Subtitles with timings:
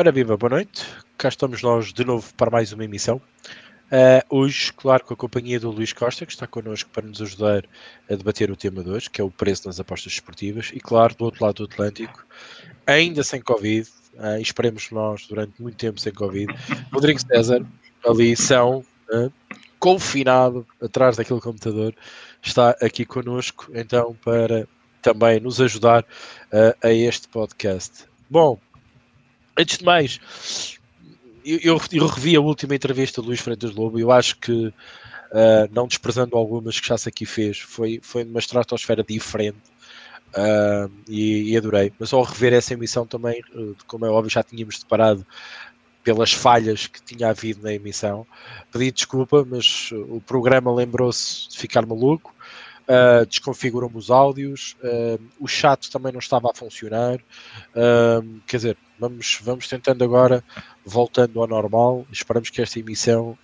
[0.00, 0.86] Ora viva, boa noite.
[1.18, 3.20] Cá estamos nós de novo para mais uma emissão.
[3.92, 7.66] Uh, hoje, claro, com a companhia do Luís Costa, que está connosco para nos ajudar
[8.10, 11.14] a debater o tema de hoje, que é o preço nas apostas esportivas, e claro,
[11.14, 12.24] do outro lado do Atlântico,
[12.86, 16.50] ainda sem Covid, uh, esperemos nós durante muito tempo sem Covid,
[16.90, 17.62] Rodrigo César,
[18.02, 19.30] ali são, uh,
[19.78, 21.94] confinado atrás daquele computador,
[22.40, 24.66] está aqui connosco, então, para
[25.02, 28.06] também nos ajudar uh, a este podcast.
[28.30, 28.58] Bom,
[29.60, 30.78] antes de mais,
[31.44, 34.72] eu, eu, revi a última entrevista do Luís Freitas Lobo e eu acho que, uh,
[35.72, 39.58] não desprezando algumas que já se aqui fez, foi, foi numa estratosfera diferente
[40.34, 41.92] uh, e, e, adorei.
[41.98, 45.26] Mas ao rever essa emissão também, uh, como é óbvio, já tínhamos deparado
[46.02, 48.26] pelas falhas que tinha havido na emissão.
[48.72, 52.34] Pedi desculpa, mas o programa lembrou-se de ficar maluco
[52.90, 57.16] uh, desconfigurou-me os áudios, uh, o chat também não estava a funcionar.
[57.70, 60.44] Uh, quer dizer, vamos, vamos tentando agora,
[60.84, 62.06] voltando ao normal.
[62.12, 63.36] Esperamos que esta emissão,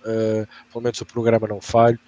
[0.71, 1.99] pelo menos o programa, não falhe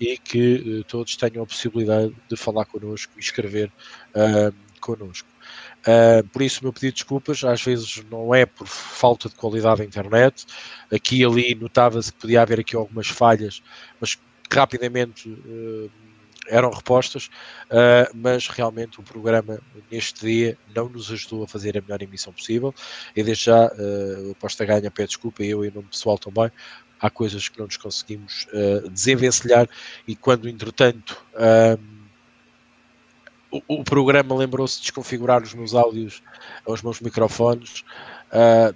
[0.00, 3.70] e que todos tenham a possibilidade de falar connosco e escrever
[4.80, 5.28] connosco.
[5.86, 9.78] Uh, por isso, meu pedido de desculpas, às vezes não é por falta de qualidade
[9.78, 10.46] da internet,
[10.90, 13.62] aqui e ali notava-se que podia haver aqui algumas falhas,
[14.00, 14.18] mas
[14.50, 15.90] rapidamente uh,
[16.48, 17.26] eram repostas,
[17.66, 22.32] uh, mas realmente o programa neste dia não nos ajudou a fazer a melhor emissão
[22.32, 22.74] possível.
[23.14, 26.50] E desde já, uh, aposta ganha, pede desculpa, eu e o nome pessoal também.
[27.00, 29.68] Há coisas que não nos conseguimos uh, desenvencilhar
[30.06, 31.22] e quando, entretanto,
[33.50, 36.22] o, o, programa lembrou-se de desconfigurar os meus áudios,
[36.66, 37.84] os meus microfones,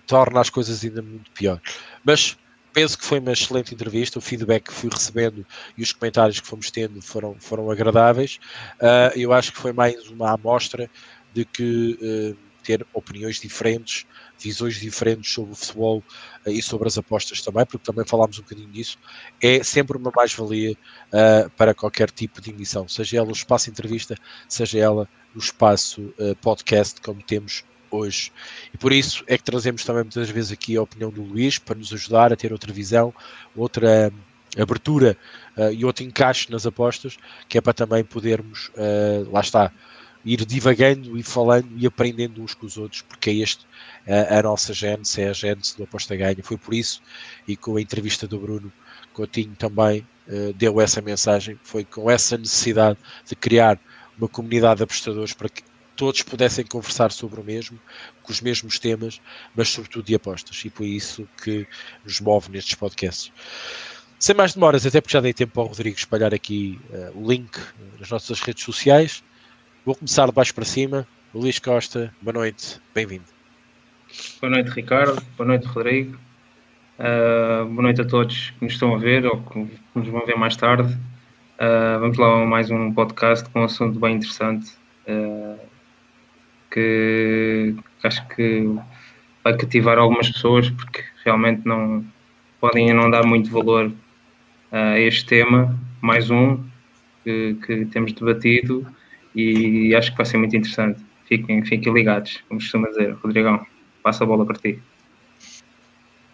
[0.07, 1.61] torna as coisas ainda muito pior.
[2.05, 2.37] Mas
[2.79, 4.21] penso que foi uma excelente entrevista.
[4.21, 5.45] O feedback que fui recebendo
[5.77, 8.39] e os comentários que fomos tendo foram, foram agradáveis.
[8.81, 10.89] Uh, eu acho que foi mais uma amostra
[11.35, 14.07] de que uh, ter opiniões diferentes,
[14.39, 16.05] visões diferentes sobre o futebol
[16.47, 18.97] uh, e sobre as apostas também, porque também falámos um bocadinho disso,
[19.43, 20.77] é sempre uma mais-valia
[21.57, 24.15] para qualquer tipo de emissão, seja ela o espaço entrevista,
[24.49, 28.33] seja ela no espaço podcast, como temos hoje.
[28.73, 31.77] E por isso é que trazemos também muitas vezes aqui a opinião do Luís para
[31.77, 33.15] nos ajudar a ter outra visão,
[33.57, 34.13] outra
[34.57, 35.17] abertura
[35.57, 37.17] uh, e outro encaixe nas apostas,
[37.49, 39.73] que é para também podermos, uh, lá está,
[40.25, 43.65] ir divagando e falando e aprendendo uns com os outros, porque é este
[44.07, 46.37] uh, a nossa gênese, é a gênese do Aposta Ganha.
[46.43, 47.03] Foi por isso,
[47.47, 48.73] e com a entrevista do Bruno
[49.13, 50.07] Coutinho também
[50.57, 53.81] deu essa mensagem, foi com essa necessidade de criar
[54.19, 55.63] uma comunidade de apostadores para que
[55.99, 57.79] todos pudessem conversar sobre o mesmo,
[58.23, 59.21] com os mesmos temas,
[59.55, 60.65] mas sobretudo de apostas.
[60.65, 61.67] E por isso que
[62.05, 63.33] nos move nestes podcasts.
[64.17, 67.51] Sem mais demoras, até porque já dei tempo ao Rodrigo espalhar aqui uh, o link
[67.99, 69.25] nas nossas redes sociais.
[69.85, 71.07] Vou começar de baixo para cima.
[71.35, 73.25] Luís Costa, boa noite, bem-vindo.
[74.41, 75.21] Boa noite, Ricardo.
[75.37, 76.17] Boa noite, Rodrigo.
[76.99, 80.37] Uh, boa noite a todos que nos estão a ver ou que nos vão ver
[80.37, 80.95] mais tarde.
[80.95, 84.79] Uh, vamos lá a mais um podcast com um assunto bem interessante.
[86.79, 88.77] Que acho que
[89.43, 92.05] vai cativar algumas pessoas porque realmente não
[92.61, 93.93] podem não dar muito valor
[94.71, 96.63] a este tema, mais um
[97.25, 98.87] que, que temos debatido
[99.35, 101.01] e acho que vai ser muito interessante.
[101.27, 103.13] Fiquem, fiquem ligados, como costuma dizer.
[103.13, 103.65] Rodrigão,
[104.03, 104.81] passa a bola para ti.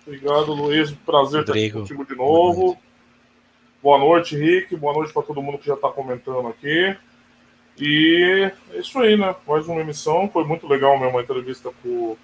[0.06, 0.93] Obrigado, Luiz.
[0.93, 1.82] Prazer Rodrigo.
[1.82, 2.78] estar contigo de novo.
[3.82, 4.76] Boa noite, Rick.
[4.76, 6.97] Boa noite para todo mundo que já está comentando aqui.
[7.79, 9.35] E é isso aí, né?
[9.47, 10.29] Mais uma emissão.
[10.29, 12.17] Foi muito legal mesmo a entrevista com,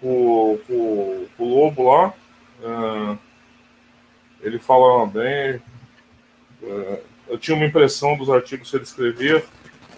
[0.00, 2.14] com, com, com o Lobo lá.
[2.62, 3.18] É,
[4.42, 5.60] ele fala bem.
[6.62, 9.44] É, eu tinha uma impressão dos artigos que ele escrevia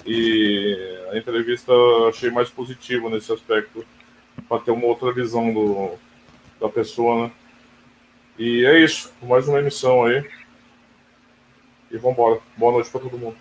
[0.07, 0.77] e
[1.11, 1.73] a entrevista
[2.09, 3.85] achei mais positiva nesse aspecto,
[4.49, 5.99] para ter uma outra visão do,
[6.61, 7.33] da pessoa, né?
[8.39, 9.13] E é isso.
[9.23, 10.25] Mais uma emissão aí.
[11.91, 12.41] E vamos embora.
[12.57, 13.37] Boa noite para todo mundo.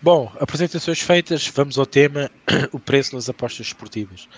[0.00, 2.30] Bom, apresentações feitas, vamos ao tema,
[2.70, 4.28] o preço nas apostas esportivas.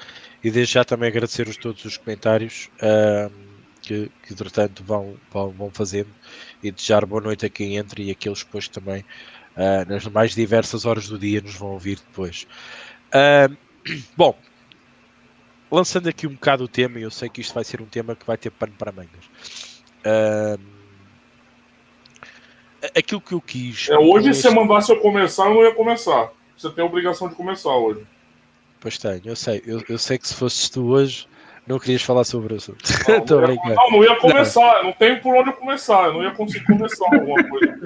[0.42, 3.30] E desde já também agradecer a todos os comentários uh,
[3.82, 6.08] que, que, entretanto, vão, vão, vão fazendo
[6.62, 9.04] e desejar boa noite a quem entra e aqueles depois também,
[9.54, 12.46] uh, nas mais diversas horas do dia, nos vão ouvir depois.
[13.12, 13.54] Uh,
[14.16, 14.34] bom,
[15.70, 18.26] lançando aqui um bocado o tema, eu sei que isto vai ser um tema que
[18.26, 19.26] vai ter pano para mangas.
[20.06, 20.79] Uh,
[22.96, 23.88] aquilo que eu quis.
[23.88, 26.30] É, hoje, se você mandasse eu começar, eu não ia começar.
[26.56, 28.02] Você tem a obrigação de começar hoje.
[28.80, 29.62] Pois tenho, eu sei.
[29.66, 31.26] Eu, eu sei que se fosses tu hoje,
[31.66, 32.82] não querias falar sobre o assunto.
[33.08, 34.74] Não, não, ia, não, não ia começar.
[34.78, 34.84] Não.
[34.84, 36.06] não tenho por onde eu começar.
[36.06, 37.78] Eu não ia conseguir começar alguma coisa.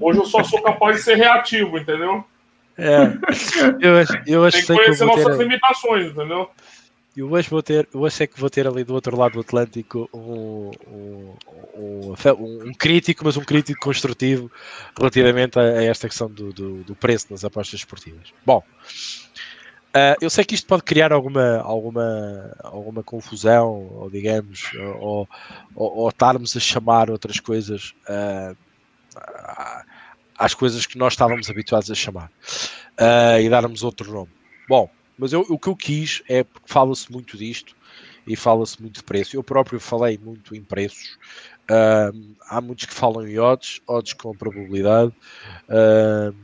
[0.00, 2.24] Hoje eu só sou capaz de ser reativo, entendeu?
[2.78, 3.04] É.
[3.80, 3.94] Eu,
[4.26, 5.42] eu acho Tem que conhecer nossas ter...
[5.42, 6.50] limitações, entendeu?
[7.16, 10.06] Eu hoje vou ter, acho é que vou ter ali do outro lado do Atlântico
[10.12, 11.34] um, um,
[11.74, 14.52] um, um crítico, mas um crítico construtivo
[14.94, 18.34] relativamente a, a esta questão do, do, do, preço nas apostas esportivas.
[18.44, 18.62] Bom,
[19.96, 24.70] uh, eu sei que isto pode criar alguma, alguma, alguma confusão, ou digamos,
[25.00, 25.26] ou,
[25.74, 28.54] ou, ou estarmos a chamar outras coisas uh,
[30.38, 32.30] às coisas que nós estávamos habituados a chamar
[33.00, 34.30] uh, e darmos outro nome.
[34.68, 37.74] Bom, mas eu, o que eu quis é porque fala-se muito disto
[38.26, 39.36] e fala-se muito de preço.
[39.36, 41.16] Eu próprio falei muito em preços.
[41.70, 45.12] Uh, há muitos que falam em odds, odds com probabilidade
[45.68, 46.34] uh,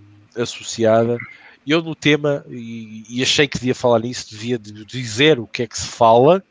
[0.40, 1.18] associada.
[1.66, 5.66] Eu no tema, e, e, achei que devia falar nisso, devia dizer o que é
[5.66, 6.42] que se fala.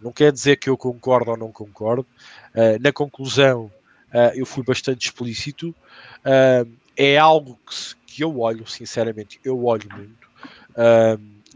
[0.00, 2.06] Não quer dizer que eu concordo ou não concordo.
[2.54, 3.70] Uh, na conclusão,
[4.34, 5.74] eu fui bastante explícito.
[6.94, 10.28] é algo que, que, eu olho, sinceramente, eu olho muito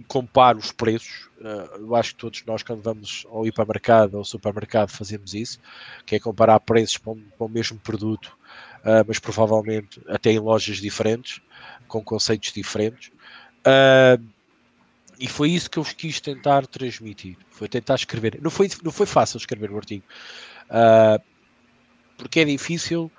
[0.04, 1.28] comparo os preços.
[1.38, 5.58] Uh, eu acho que todos nós, quando vamos ao hipermercado ou supermercado, fazemos isso,
[6.04, 8.36] que é comparar preços para, um, para o mesmo produto,
[8.80, 11.40] uh, mas provavelmente até em lojas diferentes,
[11.88, 13.08] com conceitos diferentes.
[13.66, 14.22] Uh,
[15.18, 17.36] e foi isso que eu quis tentar transmitir.
[17.50, 18.38] Foi tentar escrever.
[18.42, 20.04] Não foi, não foi fácil escrever o artigo,
[22.18, 23.10] porque é difícil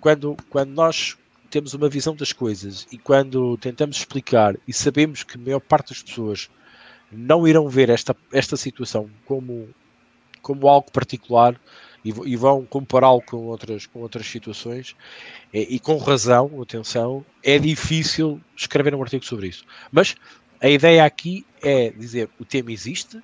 [0.00, 1.16] quando, quando nós
[1.54, 5.90] temos uma visão das coisas e quando tentamos explicar e sabemos que a maior parte
[5.90, 6.50] das pessoas
[7.12, 9.68] não irão ver esta, esta situação como,
[10.42, 11.54] como algo particular
[12.04, 14.96] e, e vão compará-lo com outras, com outras situações
[15.52, 19.64] e, e, com razão, atenção, é difícil escrever um artigo sobre isso.
[19.92, 20.16] Mas
[20.60, 23.18] a ideia aqui é dizer o tema existe,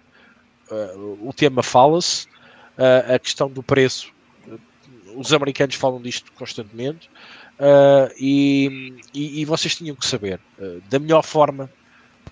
[0.70, 2.28] uh, o tema fala-se,
[2.78, 4.14] uh, a questão do preço,
[5.16, 7.10] os americanos falam disto constantemente,
[7.60, 11.70] Uh, e, e, e, vocês tinham que saber uh, da melhor forma,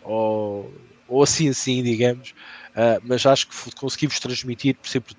[0.02, 0.72] ou,
[1.06, 2.30] ou assim assim, digamos,
[2.70, 4.74] uh, mas acho que conseguimos transmitir,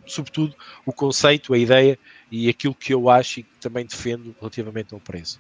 [0.08, 2.00] sobretudo, o conceito, a ideia
[2.32, 5.40] e aquilo que eu acho e que também defendo relativamente ao preço.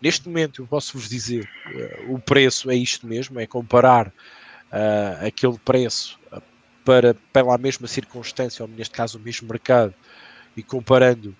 [0.00, 1.50] Neste momento, eu posso vos dizer:
[2.08, 4.12] o preço é isto mesmo, é comparar
[5.26, 6.20] aquele preço
[6.84, 9.92] para, pela mesma circunstância, ou neste caso, o mesmo mercado,
[10.56, 11.34] e comparando,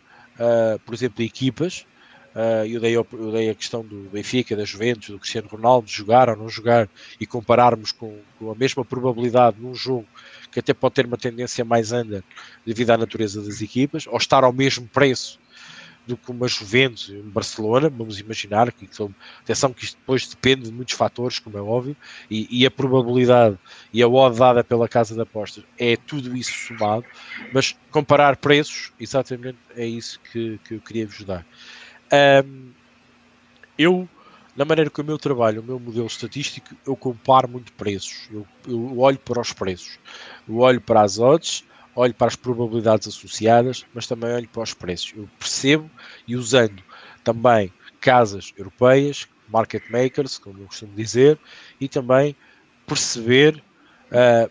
[0.85, 1.87] por exemplo, equipas.
[2.35, 6.29] Uh, eu, dei, eu dei a questão do Benfica, da Juventus, do Cristiano Ronaldo, jogar
[6.29, 6.89] ou não jogar
[7.21, 10.07] e compararmos com, com, a mesma probabilidade num jogo
[10.51, 12.25] que até pode ter uma tendência mais under
[12.67, 15.39] devido à natureza das equipas, ou estar ao mesmo preço
[16.07, 18.89] do que uma Juventus e um Barcelona, vamos imaginar que
[19.41, 21.97] atenção que isto depois depende de muitos fatores, como é óbvio,
[22.31, 23.57] e, e a probabilidade
[23.93, 27.05] e a odd dada pela casa de apostas é tudo isso somado,
[27.53, 31.47] mas comparar preços, exatamente é isso que, que eu queria vos dar.
[32.15, 32.73] Um,
[33.79, 34.09] eu,
[34.57, 38.29] na maneira que o meu trabalho, o meu modelo estatístico, eu comparo muito preços.
[38.33, 39.99] Eu, eu olho para os preços,
[40.49, 41.65] eu olho para as odds,
[41.95, 45.13] olho para as probabilidades associadas, mas também olho para os preços.
[45.17, 45.91] Eu percebo
[46.27, 46.83] e usando
[47.23, 51.39] também casas europeias, market makers, como eu costumo dizer,
[51.81, 52.37] e também
[52.87, 53.63] perceber
[54.11, 54.51] uh,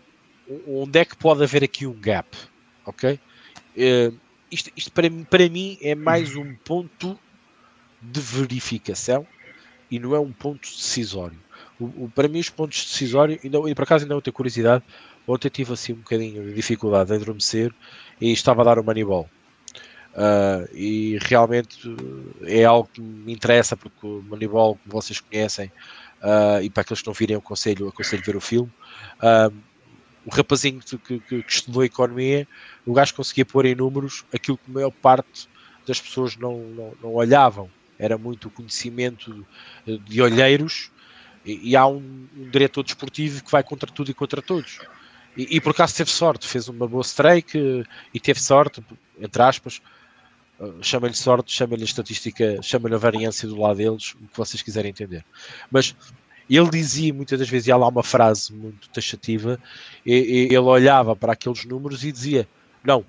[0.66, 2.36] onde é que pode haver aqui um gap,
[2.84, 3.18] ok?
[3.76, 4.18] Uh,
[4.50, 7.18] isto, isto para, para mim é mais um ponto
[8.12, 9.26] de verificação
[9.90, 11.38] e não é um ponto decisório.
[11.78, 14.84] O, o, para mim, os pontos decisórios, ainda, e por acaso ainda não tenho curiosidade,
[15.26, 17.72] ontem tive assim um bocadinho de dificuldade de adormecer
[18.20, 19.28] e estava a dar o Moneyball.
[20.14, 21.78] Uh, e realmente
[22.42, 25.72] é algo que me interessa porque o Moneyball, como vocês conhecem,
[26.22, 28.70] uh, e para aqueles que não virem, eu aconselho, aconselho ver o filme.
[29.18, 29.54] Uh,
[30.24, 32.46] o rapazinho que, que, que, estudou economia,
[32.86, 35.48] o gajo conseguia pôr em números aquilo que a maior parte
[35.86, 37.68] das pessoas não, não, não olhavam
[38.04, 39.46] era muito conhecimento
[39.86, 40.90] de olheiros
[41.44, 44.78] e, e há um, um, diretor desportivo que vai contra tudo e contra todos.
[45.36, 48.82] E, e por acaso teve sorte, fez uma boa strike e teve sorte,
[49.20, 49.80] entre aspas,
[50.58, 54.90] uh, chama-lhe sorte, chama-lhe estatística, chama-lhe a variância do lado deles, o que vocês quiserem
[54.90, 55.24] entender.
[55.70, 55.94] Mas
[56.48, 59.58] ele dizia muitas das vezes, e há lá uma frase muito taxativa,
[60.04, 62.48] e, e ele olhava para aqueles números e dizia:
[62.82, 63.04] Não,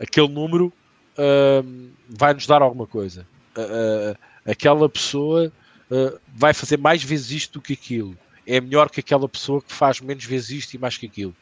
[0.00, 0.72] aquele número
[1.18, 3.26] uh, vai nos dar alguma coisa.
[3.56, 4.16] Uh,
[4.48, 5.52] aquela pessoa
[5.90, 8.16] uh, vai fazer mais vezes isto do que aquilo.
[8.46, 11.36] É melhor que aquela pessoa que faz menos vezes isto e mais que aquilo.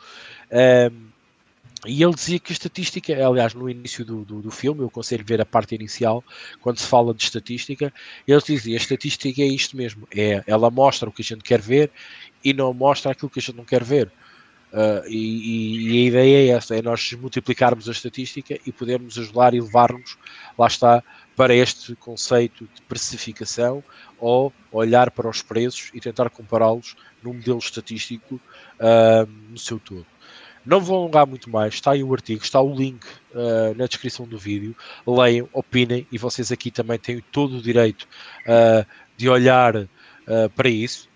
[0.51, 1.07] Um,
[1.87, 5.25] e ele dizia que a estatística, aliás, no início do, do, do, filme, eu aconselho
[5.25, 6.25] ver a parte inicial,
[6.61, 7.93] quando se fala de estatística,
[8.27, 11.61] ele dizia: a estatística é isto mesmo, é, ela mostra o que a gente quer
[11.61, 11.91] ver
[12.43, 14.11] e não mostra aquilo que a gente não quer ver.
[14.73, 19.55] Uh, e, e, a ideia é essa, é nós multiplicarmos a estatística e podermos ajudar
[19.55, 20.19] e levar-nos,
[20.59, 21.05] lá está,
[21.37, 23.85] para este conceito de precificação
[24.19, 28.41] ou olhar para os preços e tentar compará-los num modelo estatístico
[28.81, 30.07] uh, no seu todo.
[30.65, 34.27] Não vou alongar muito mais, está aí o artigo, está o link uh, na descrição
[34.27, 34.75] do vídeo.
[35.07, 38.09] Leiam, opinem e vocês aqui também têm todo o direito
[38.49, 38.85] uh,
[39.17, 39.89] de olhar
[40.57, 41.09] para isso,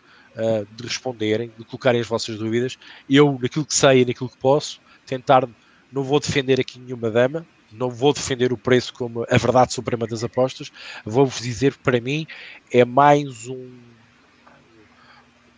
[0.76, 2.78] de responderem, de colocarem as vossas dúvidas.
[3.10, 5.48] Eu, naquilo que sei e naquilo que posso, tentar,
[5.90, 10.06] não vou defender aqui nenhuma dama, não vou defender o preço como a verdade suprema
[10.06, 10.70] das apostas,
[11.04, 12.26] vou-vos dizer que para mim
[12.72, 13.70] é mais um,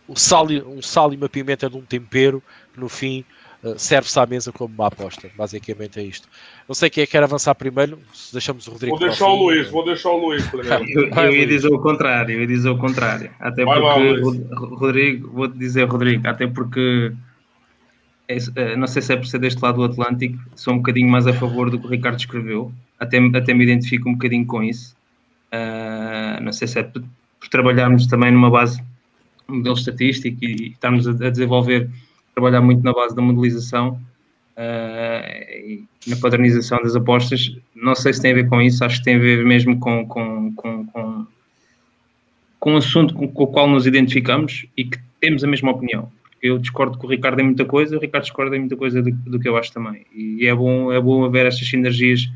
[0.07, 2.41] um, sal, um sal e uma pimenta de um tempero
[2.73, 3.25] que no fim
[3.63, 5.29] eh, serve-se à mesa como uma aposta.
[5.35, 6.27] Basicamente é isto.
[6.67, 8.97] Não sei quem é que quer avançar primeiro, se deixamos o Rodrigo.
[8.97, 10.85] Vou deixar o Luís, vou deixar o Luís primeiro.
[10.89, 13.31] eu, eu ia dizer o contrário, eu ia dizer o contrário.
[13.39, 17.13] Até Vai porque, lá, Rodrigo, vou-te dizer, Rodrigo, até porque
[18.33, 21.09] é, é, não sei se é por ser deste lado do Atlântico, sou um bocadinho
[21.09, 24.63] mais a favor do que o Ricardo escreveu, até, até me identifico um bocadinho com
[24.63, 24.95] isso.
[25.53, 27.01] Uh, não sei se é por,
[27.39, 28.81] por, trabalharmos também numa base
[29.47, 31.89] um modelo estatístico e, estarmos a, a, desenvolver,
[32.33, 33.99] trabalhar muito na base da modelização
[34.57, 37.55] uh, e na padronização das apostas.
[37.75, 40.07] Não sei se tem a ver com isso, acho que tem a ver mesmo com,
[40.07, 41.27] com, com, com,
[42.59, 46.11] com assunto com o qual nos identificamos e que temos a mesma opinião
[46.43, 49.09] eu discordo com o Ricardo em muita coisa, o Ricardo discorda em muita coisa do,
[49.11, 50.05] do, que eu acho também.
[50.13, 52.29] E é bom, é bom haver estas sinergias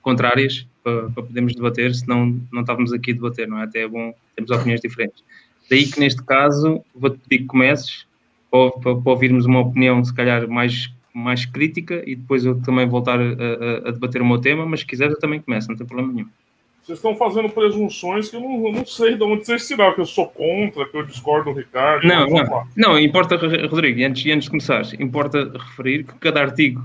[0.00, 3.64] contrárias para, para podermos debater, senão não estávamos aqui a debater, não é?
[3.64, 5.24] Até é bom termos opiniões diferentes.
[5.68, 8.06] Daí que neste caso vou-te pedir que comeces
[8.48, 12.86] para, para, para, ouvirmos uma opinião, se calhar, mais, mais crítica e depois eu também
[12.88, 15.76] voltar a, a, a debater o meu tema, mas se quiseres eu também começo, não
[15.76, 16.28] tem problema nenhum.
[16.90, 20.00] Vocês estão fazendo presunções que eu não, eu não sei de onde vocês tiraram, que
[20.00, 22.04] eu sou contra, que eu discordo do Ricardo.
[22.04, 26.84] Não, não, não, importa, Rodrigo, antes, antes de começar, importa referir que cada artigo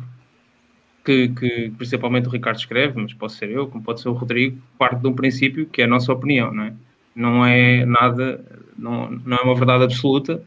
[1.03, 4.61] que, que, principalmente o Ricardo escreve, mas pode ser eu, como pode ser o Rodrigo,
[4.77, 6.73] parte de um princípio que é a nossa opinião, não é?
[7.15, 8.45] Não é nada,
[8.77, 10.39] não, não é uma verdade absoluta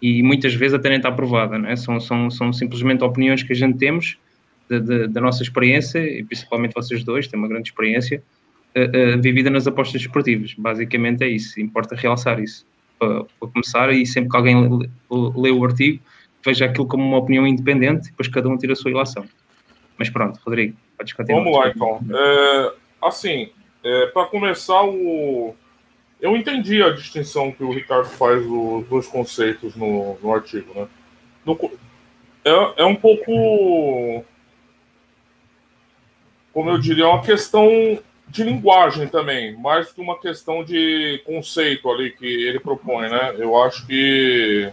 [0.00, 1.76] e muitas vezes até nem está provada, não é?
[1.76, 4.16] São, são, são simplesmente opiniões que a gente temos
[4.70, 8.22] de, de, da nossa experiência e principalmente vocês dois têm uma grande experiência
[8.76, 10.54] uh, vivida nas apostas esportivas.
[10.54, 12.66] Basicamente é isso, importa realçar isso
[12.98, 14.88] para, para começar e sempre que alguém lê,
[15.36, 16.00] lê, o artigo,
[16.44, 19.24] veja aquilo como uma opinião independente e depois cada um tira a sua ilação.
[19.98, 21.42] Mas pronto, Rodrigo, podes continuar.
[21.42, 22.00] Vamos lá então.
[22.10, 23.50] É, assim,
[23.84, 25.54] é, para começar, o...
[26.20, 30.88] eu entendi a distinção que o Ricardo faz dos dois conceitos no, no artigo, né?
[31.44, 31.58] No,
[32.44, 34.24] é, é um pouco
[36.52, 37.98] como eu diria, é uma questão
[38.32, 43.34] de linguagem também, mais que uma questão de conceito ali que ele propõe, né?
[43.36, 44.72] Eu acho que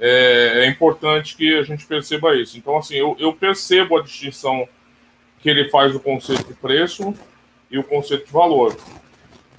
[0.00, 2.56] é, é importante que a gente perceba isso.
[2.56, 4.66] Então, assim, eu, eu, percebo a distinção
[5.38, 7.14] que ele faz do conceito de preço
[7.70, 8.74] e o conceito de valor.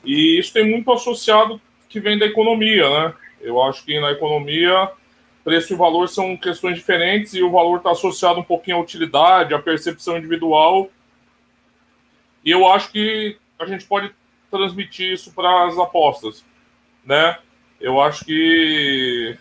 [0.04, 3.14] E isso tem muito associado que vem da economia, né?
[3.40, 4.90] Eu acho que na economia
[5.44, 9.54] preço e valor são questões diferentes e o valor está associado um pouquinho à utilidade,
[9.54, 10.90] à percepção individual
[12.44, 14.12] e eu acho que a gente pode
[14.50, 16.44] transmitir isso para as apostas,
[17.06, 17.38] né?
[17.80, 19.38] Eu acho que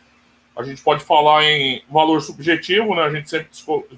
[0.57, 3.03] a gente pode falar em valor subjetivo, né?
[3.03, 3.49] A gente sempre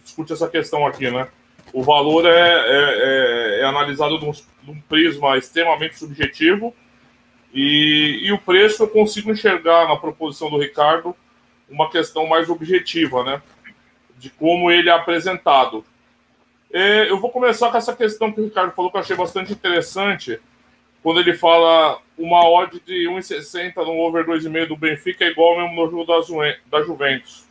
[0.03, 1.29] discute essa questão aqui, né?
[1.73, 6.75] O valor é, é, é, é analisado de um, de um, prisma extremamente subjetivo
[7.55, 11.15] e, e o preço eu consigo enxergar na proposição do Ricardo
[11.69, 13.43] uma questão mais objetiva, né?
[14.19, 15.85] De como ele é apresentado.
[16.73, 19.53] É, eu vou começar com essa questão que o Ricardo falou que eu achei bastante
[19.53, 20.41] interessante.
[21.03, 25.75] Quando ele fala uma odd de 1,60 no over 2,5 do Benfica é igual mesmo
[25.75, 26.37] no jogo da, Ju
[26.67, 27.49] da Juventus.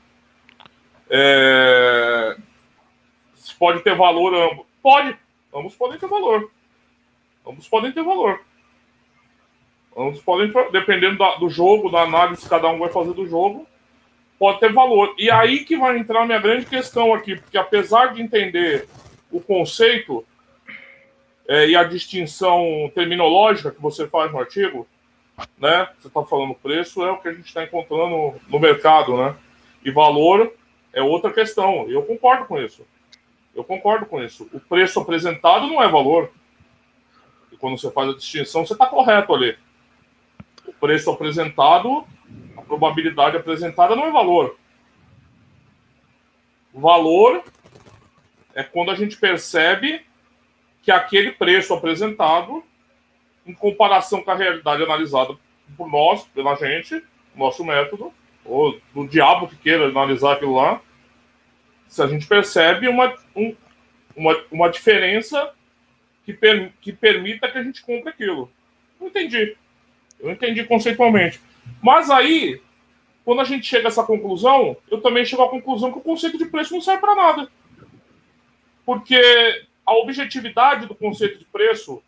[1.09, 2.37] É...
[3.57, 4.65] Pode ter valor ambos.
[4.81, 5.17] Pode.
[5.53, 6.49] Ambos podem ter valor.
[7.45, 8.39] Ambos podem ter valor.
[9.97, 13.67] Ambos podem, dependendo do jogo, da análise que cada um vai fazer do jogo,
[14.37, 15.13] pode ter valor.
[15.17, 18.87] E aí que vai entrar a minha grande questão aqui, porque apesar de entender
[19.31, 20.25] o conceito
[21.47, 24.87] é, e a distinção terminológica que você faz no artigo,
[25.57, 25.89] né?
[25.99, 29.35] Você está falando preço, é o que a gente está encontrando no mercado, né?
[29.83, 30.53] E valor
[30.93, 31.89] é outra questão.
[31.89, 32.85] Eu concordo com isso.
[33.55, 34.49] Eu concordo com isso.
[34.53, 36.31] O preço apresentado não é valor.
[37.51, 39.57] E quando você faz a distinção, você está correto ali.
[40.67, 42.05] O preço apresentado,
[42.55, 44.57] a probabilidade apresentada não é valor.
[46.73, 47.43] Valor
[48.53, 50.01] é quando a gente percebe
[50.81, 52.63] que aquele preço apresentado,
[53.45, 55.35] em comparação com a realidade analisada
[55.77, 57.03] por nós, pela gente,
[57.35, 58.13] nosso método,
[58.45, 60.81] ou do diabo que queira analisar aquilo lá,
[61.87, 63.55] se a gente percebe uma, um,
[64.15, 65.53] uma, uma diferença
[66.25, 68.51] que, per, que permita que a gente compre aquilo.
[68.99, 69.55] Não entendi.
[70.19, 71.41] Eu entendi conceitualmente.
[71.81, 72.61] Mas aí,
[73.23, 76.37] quando a gente chega a essa conclusão, eu também chego à conclusão que o conceito
[76.37, 77.49] de preço não serve para nada.
[78.89, 82.01] Porque a objetividade do conceito de preço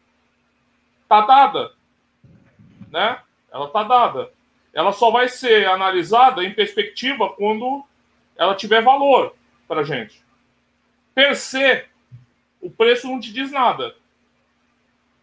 [1.04, 1.74] está dada.
[2.90, 3.22] Né?
[3.54, 4.32] Ela está dada.
[4.74, 7.86] Ela só vai ser analisada em perspectiva quando
[8.36, 9.36] ela tiver valor
[9.68, 10.26] para a gente.
[11.14, 11.86] Per se,
[12.60, 13.96] o preço não te diz nada.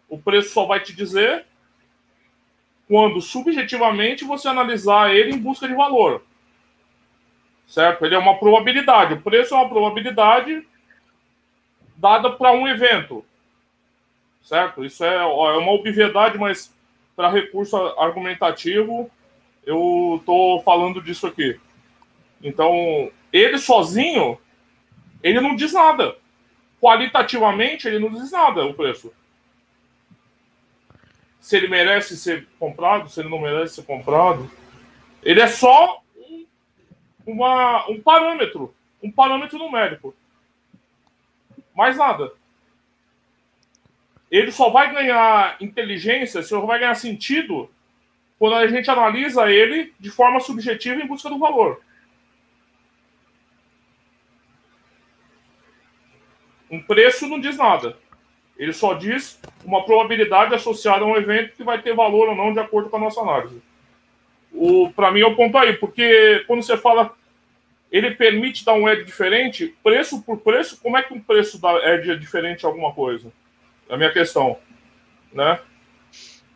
[0.09, 1.45] O preço só vai te dizer
[2.87, 6.23] quando subjetivamente você analisar ele em busca de valor.
[7.67, 8.05] Certo?
[8.05, 9.15] Ele é uma probabilidade.
[9.15, 10.65] O preço é uma probabilidade
[11.99, 13.25] dada para um evento.
[14.43, 14.85] Certo?
[14.85, 16.75] Isso é, é uma obviedade, mas
[17.15, 19.11] para recurso argumentativo,
[19.67, 21.61] eu estou falando disso aqui.
[22.43, 24.39] Então, ele sozinho,
[25.23, 26.17] ele não diz nada.
[26.81, 29.13] Qualitativamente, ele não diz nada o preço
[31.49, 34.51] se ele merece ser comprado, se ele não merece ser comprado.
[35.23, 36.47] Ele é só um,
[37.27, 40.15] uma, um parâmetro, um parâmetro numérico.
[41.79, 42.33] Mais nada.
[44.29, 47.71] Ele só vai ganhar inteligência, só vai ganhar sentido
[48.37, 51.81] quando a gente analisa ele de forma subjetiva em busca do valor.
[56.69, 57.97] Um preço não diz nada.
[58.57, 62.53] Ele só diz uma probabilidade associada a um evento que vai ter valor ou não
[62.53, 63.63] de acordo com a nossa análise.
[64.97, 67.17] Para mim é o ponto aí, porque quando você fala
[67.91, 71.73] ele permite dar um edge diferente, preço por preço, como é que um preço da
[71.95, 73.33] edge é diferente de alguma coisa?
[73.89, 74.59] É a minha questão.
[75.33, 75.59] Né?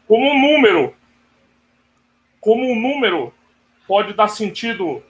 [0.07, 0.95] Como um número,
[2.41, 3.33] como um número
[3.87, 5.03] pode dar sentido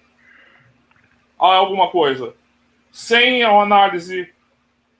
[1.39, 2.35] a alguma coisa,
[2.91, 4.33] sem a análise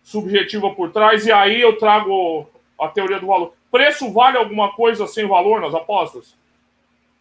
[0.03, 3.55] subjetiva por trás, e aí eu trago a teoria do valor.
[3.71, 6.37] Preço vale alguma coisa sem valor nas apostas?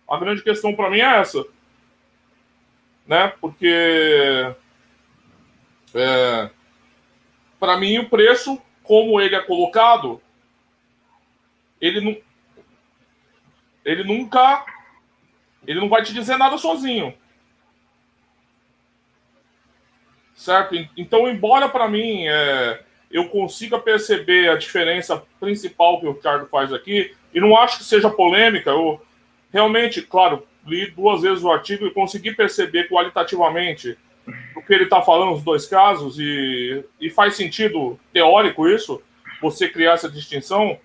[0.10, 1.46] A grande questão para mim é essa.
[3.06, 3.34] Né?
[3.40, 4.54] Porque
[5.94, 6.50] é,
[7.60, 10.22] para mim o preço, como ele é colocado,
[11.80, 12.18] ele não
[13.84, 14.66] ele nunca
[15.66, 17.16] ele não vai te dizer nada sozinho.
[20.42, 20.76] certo?
[20.98, 26.74] Então, embora para mim é, eu consiga perceber a diferença principal que o Ricardo faz
[26.74, 29.00] aqui, e não acho que seja polêmica, eu
[29.54, 33.98] realmente, claro, li duas vezes o artigo e consegui perceber qualitativamente
[34.56, 39.02] o que ele está falando nos dois casos, e, e faz sentido teórico isso,
[39.42, 40.78] você criar essa distinção.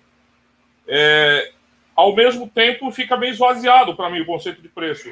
[0.87, 1.51] É,
[1.95, 5.11] ao mesmo tempo, fica bem esvaziado para mim o conceito de preço.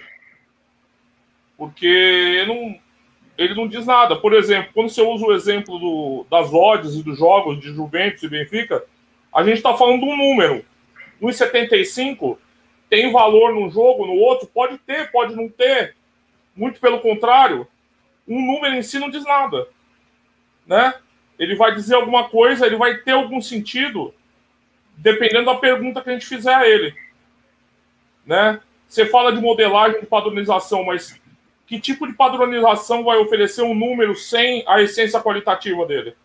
[1.58, 2.80] Porque não,
[3.38, 4.16] ele não diz nada.
[4.16, 8.24] Por exemplo, quando você usa o exemplo do, das odds e dos jogos de Juventus
[8.24, 8.84] e Benfica,
[9.34, 10.66] a gente está falando de um número.
[11.22, 12.38] 1,75
[12.90, 15.96] tem valor num jogo, no outro, pode ter, pode não ter.
[16.56, 17.68] Muito pelo contrário,
[18.28, 19.68] um número em si não diz nada.
[20.66, 20.94] Né?
[21.38, 24.14] Ele vai dizer alguma coisa, ele vai ter algum sentido,
[24.96, 26.96] dependendo da pergunta que a gente fizer a ele.
[28.26, 28.60] Né?
[28.88, 31.20] Você fala de modelagem, de padronização, mas
[31.68, 36.16] que tipo de padronização vai oferecer um número sem a essência qualitativa dele?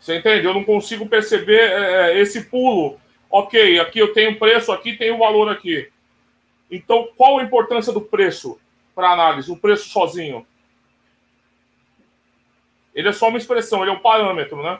[0.00, 0.46] Você entende?
[0.46, 3.00] Eu não consigo perceber é, é esse pulo.
[3.34, 5.90] Ok, aqui eu tenho preço, aqui tenho valor aqui.
[6.70, 8.60] Então, qual a importância do preço
[8.94, 9.50] para análise?
[9.50, 10.46] O preço sozinho?
[12.94, 14.78] Ele é só uma expressão, ele é um parâmetro, né?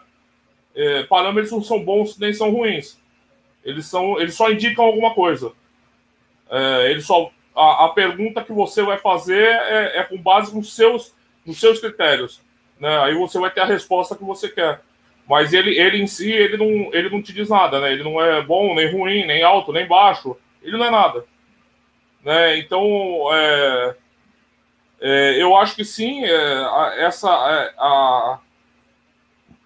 [0.75, 3.01] É, parâmetros não são bons nem são ruins.
[3.65, 5.53] Eles, são, eles só indicam alguma coisa.
[6.51, 10.75] É, ele só a, a, pergunta que você vai fazer é, é, com base nos
[10.77, 11.15] seus,
[11.47, 12.43] nos seus critérios.
[12.79, 12.99] Né?
[12.99, 14.83] Aí você vai ter a resposta que você quer.
[15.29, 17.93] Mas ele, ele em si, ele não, ele não te diz nada, né?
[17.93, 20.37] Ele não é bom, nem ruim, nem alto, nem baixo.
[20.63, 21.25] Ele não é nada.
[22.25, 22.59] Né?
[22.59, 22.85] Então,
[23.33, 23.97] é,
[25.01, 28.39] é, eu acho que sim, é, essa, é, a,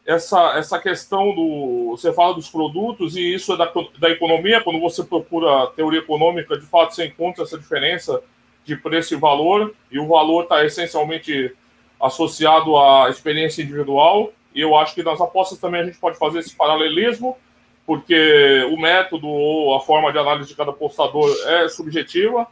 [0.06, 1.90] essa, essa questão do.
[1.90, 6.58] Você fala dos produtos, e isso é da, da economia, quando você procura teoria econômica,
[6.58, 8.22] de fato você encontra essa diferença
[8.64, 11.54] de preço e valor, e o valor está essencialmente
[12.00, 16.38] associado à experiência individual, e eu acho que nas apostas também a gente pode fazer
[16.38, 17.36] esse paralelismo,
[17.84, 22.48] porque o método ou a forma de análise de cada apostador é subjetiva,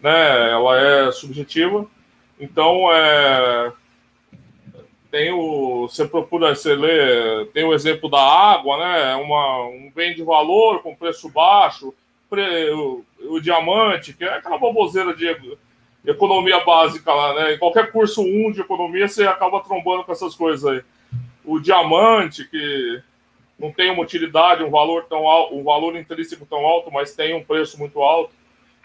[0.00, 0.50] né?
[0.50, 1.86] Ela é subjetiva.
[2.40, 3.72] Então, é,
[5.08, 5.86] tem o.
[5.88, 9.14] Você procura, você lê, tem o exemplo da água, né?
[9.14, 11.94] Uma, um bem de valor com preço baixo,
[12.28, 15.56] pre, o, o, diamante, que é aquela baboseira de,
[16.04, 17.54] economia básica lá, né?
[17.54, 20.82] Em qualquer curso 1 de economia, você acaba trombando com essas coisas aí.
[21.46, 23.02] O diamante, que
[23.58, 27.34] não tem uma utilidade, um valor tão alto, um valor intrínseco tão alto, mas tem
[27.34, 28.34] um preço muito alto.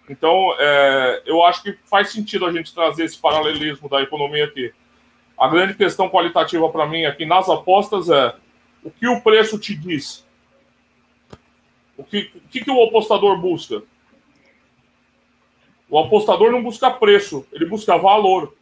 [0.10, 4.74] Então, é, eu acho que faz sentido a gente trazer esse paralelismo da economia aqui.
[5.38, 8.36] A grande questão qualitativa para mim aqui nas apostas é
[8.84, 10.26] o que o preço te diz.
[11.98, 13.84] O que, o que, que o apostador busca?
[15.90, 18.56] O apostador não busca preço, ele busca valor.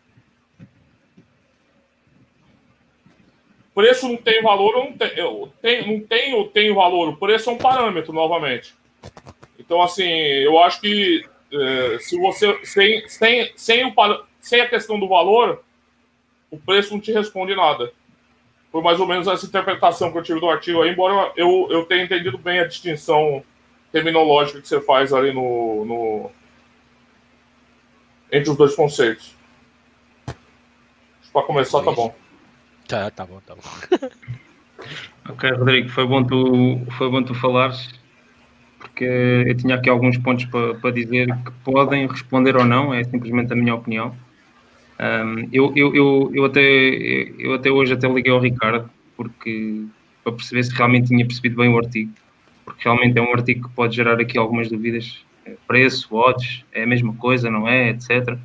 [3.74, 5.10] Preço não tem valor ou não tem,
[5.62, 7.10] tem, não tem ou tem valor.
[7.10, 8.74] O preço é um parâmetro, novamente.
[9.58, 13.94] Então, assim, eu acho que é, se você sem, sem, sem, o,
[14.40, 15.64] sem a questão do valor,
[16.50, 17.92] o preço não te responde nada.
[18.72, 21.86] Foi mais ou menos essa interpretação que eu tive do artigo aí, embora eu, eu
[21.86, 23.44] tenha entendido bem a distinção
[23.92, 26.32] terminológica que você faz ali no, no
[28.32, 29.36] entre os dois conceitos.
[31.34, 32.14] Para começar, tá bom.
[32.90, 33.62] Tá, tá bom, tá bom.
[35.30, 37.88] ok, Rodrigo, foi bom tu, foi bom tu falares,
[38.80, 43.04] porque eu tinha aqui alguns pontos para, para dizer que podem responder ou não, é
[43.04, 44.16] simplesmente a minha opinião.
[45.00, 46.62] Um, eu, eu, eu, eu, até,
[47.38, 49.86] eu até hoje até liguei ao Ricardo, porque
[50.24, 52.12] para perceber se realmente tinha percebido bem o artigo,
[52.66, 55.24] porque realmente é um artigo que pode gerar aqui algumas dúvidas
[55.68, 58.38] preço, odds, é a mesma coisa, não é, etc.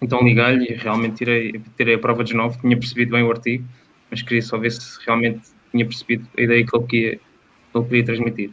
[0.00, 3.64] Então liguei-lhe e realmente tirei, tirei a prova de novo, tinha percebido bem o artigo,
[4.10, 7.84] mas queria só ver se realmente tinha percebido a ideia que ele queria, que ele
[7.84, 8.50] queria transmitir.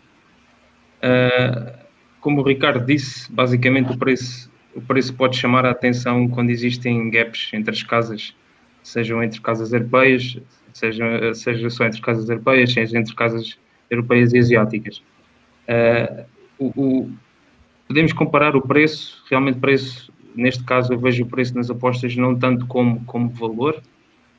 [0.98, 1.78] Uh,
[2.20, 7.10] como o Ricardo disse, basicamente o preço, o preço pode chamar a atenção quando existem
[7.10, 8.36] gaps entre as casas,
[8.84, 10.38] sejam entre casas europeias,
[10.74, 13.58] seja, seja só entre casas europeias, seja entre casas
[13.90, 15.02] europeias e asiáticas.
[15.68, 16.26] Uh,
[16.60, 17.12] o,
[17.88, 22.36] podemos comparar o preço, realmente preço, neste caso eu vejo o preço nas apostas não
[22.36, 23.82] tanto como, como valor,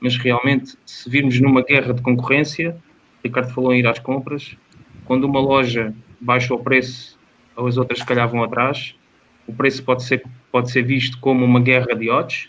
[0.00, 2.76] mas realmente se virmos numa guerra de concorrência,
[3.22, 4.56] Ricardo falou em ir às compras,
[5.04, 7.18] quando uma loja baixa o preço,
[7.56, 8.94] as outras se calhar vão atrás,
[9.46, 12.48] o preço pode ser, pode ser visto como uma guerra de odds,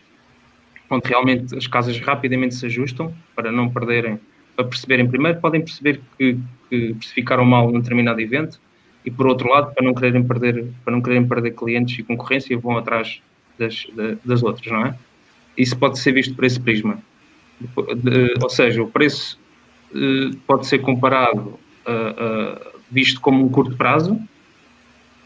[0.89, 4.19] onde realmente as casas rapidamente se ajustam para não perderem,
[4.55, 6.38] para perceberem primeiro, podem perceber que,
[6.69, 8.59] que precificaram mal num determinado evento,
[9.03, 12.57] e por outro lado, para não quererem perder, para não quererem perder clientes e concorrência,
[12.57, 13.21] vão atrás
[13.59, 13.85] das,
[14.23, 14.95] das outras, não é?
[15.57, 16.97] Isso pode ser visto por esse prisma.
[18.41, 19.37] ou seja, o preço
[19.93, 21.59] eh, pode ser comparado,
[22.89, 24.19] visto como um curto prazo,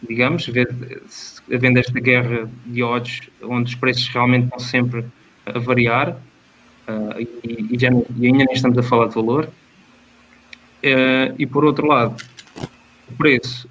[0.08, 0.50] digamos,
[1.54, 5.06] havendo esta guerra de odds, onde os preços realmente estão sempre
[5.46, 6.18] a variar,
[6.88, 9.46] uh, e, e, já, e ainda nem estamos a falar de valor.
[10.84, 12.22] Uh, e por outro lado,
[13.10, 13.70] o preço,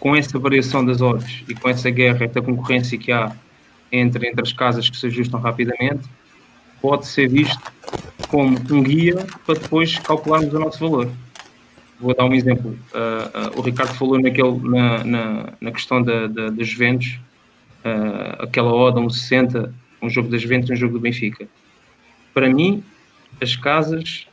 [0.00, 3.36] com essa variação das odds e com essa guerra, esta concorrência que há
[3.92, 6.08] entre, entre as casas que se ajustam rapidamente,
[6.80, 7.60] pode ser visto
[8.28, 11.10] como um guia para depois calcularmos o nosso valor.
[12.00, 12.70] Vou dar um exemplo.
[12.94, 17.18] Uh, uh, o Ricardo falou naquele, na, na, na questão da, da, das Juventus,
[17.84, 21.46] uh, aquela oda, um 60, um jogo das Juventus e um jogo do Benfica.
[22.32, 22.82] Para mim,
[23.40, 24.26] as casas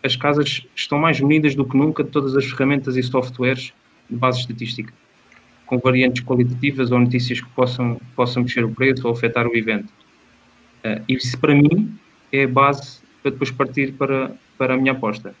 [0.00, 3.72] as casas estão mais munidas do que nunca de todas as ferramentas e softwares
[4.08, 4.92] de base estatística,
[5.66, 9.92] com variantes qualitativas ou notícias que possam, possam mexer o preço ou afetar o evento.
[10.84, 11.98] Uh, isso, para mim,
[12.32, 15.34] é a base para depois partir para, para a minha aposta.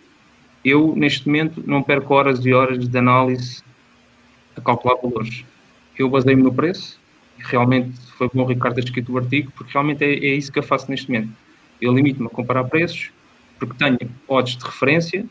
[0.64, 3.62] Eu, neste momento, não perco horas e horas de análise
[4.56, 5.44] a calcular valores.
[5.98, 7.00] Eu baseio-me no preço,
[7.38, 10.58] realmente foi bom o Ricardo ter escrito o artigo, porque realmente é, é isso que
[10.58, 11.30] eu faço neste momento.
[11.80, 13.10] Eu limito-me a comparar preços,
[13.58, 15.24] porque tenho odds de referência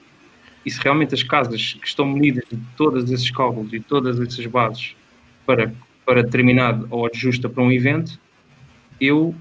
[0.67, 4.45] e se realmente as casas que estão munidas de todos esses cálculos e todas essas
[4.47, 4.97] bases
[5.45, 5.73] para,
[6.05, 8.19] para determinado odds justa para um evento,
[8.99, 9.33] eu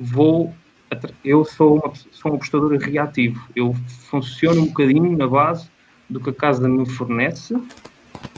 [0.00, 0.52] vou
[1.24, 3.40] eu sou, uma, sou um apostador reativo.
[3.54, 3.74] Eu
[4.10, 5.68] funciono um bocadinho na base
[6.10, 7.56] do que a casa me fornece,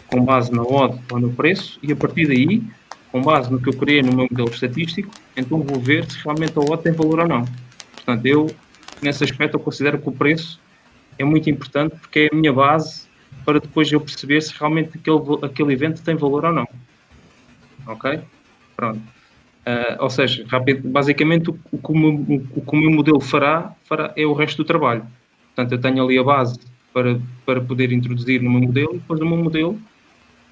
[0.07, 2.63] com base na odd ou no preço, e a partir daí,
[3.11, 6.53] com base no que eu criei no meu modelo estatístico, então vou ver se realmente
[6.57, 7.45] a odd tem valor ou não.
[7.95, 8.47] Portanto, eu
[9.03, 10.61] nesse aspecto eu considero que o preço
[11.19, 13.07] é muito importante porque é a minha base
[13.45, 16.69] para depois eu perceber se realmente aquele, aquele evento tem valor ou não.
[17.87, 18.21] Ok?
[18.75, 18.99] Pronto.
[18.99, 23.73] Uh, ou seja, rápido, basicamente o, que o, meu, o que o meu modelo fará,
[23.85, 25.07] fará é o resto do trabalho.
[25.55, 26.59] Portanto, eu tenho ali a base
[26.93, 29.81] para, para poder introduzir no meu modelo e depois o meu modelo,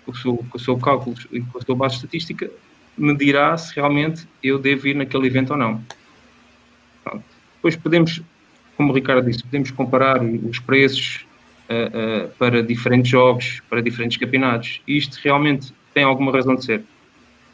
[0.05, 2.51] com o seu, com o seu cálculo e com a sua base estatística,
[2.97, 5.83] me dirá se realmente eu devo ir naquele evento ou não.
[7.03, 7.25] Pronto.
[7.57, 8.23] Depois podemos
[8.77, 11.27] como o Ricardo disse, podemos comparar os preços
[11.69, 14.81] uh, uh, para diferentes jogos, para diferentes campeonatos.
[14.87, 16.83] E isto realmente tem alguma razão de ser.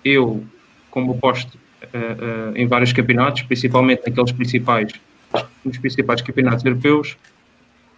[0.05, 0.45] Eu
[0.91, 1.55] como aposto
[1.85, 4.93] uh, em vários campeonatos, principalmente naqueles principais,
[5.65, 7.17] nos principais campeonatos europeus,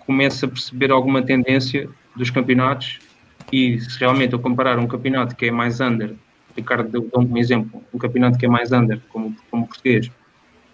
[0.01, 2.99] começo a perceber alguma tendência dos campeonatos
[3.53, 6.15] e se realmente eu comparar um campeonato que é mais under,
[6.57, 10.11] Ricardo deu um exemplo, um campeonato que é mais under, como, como português,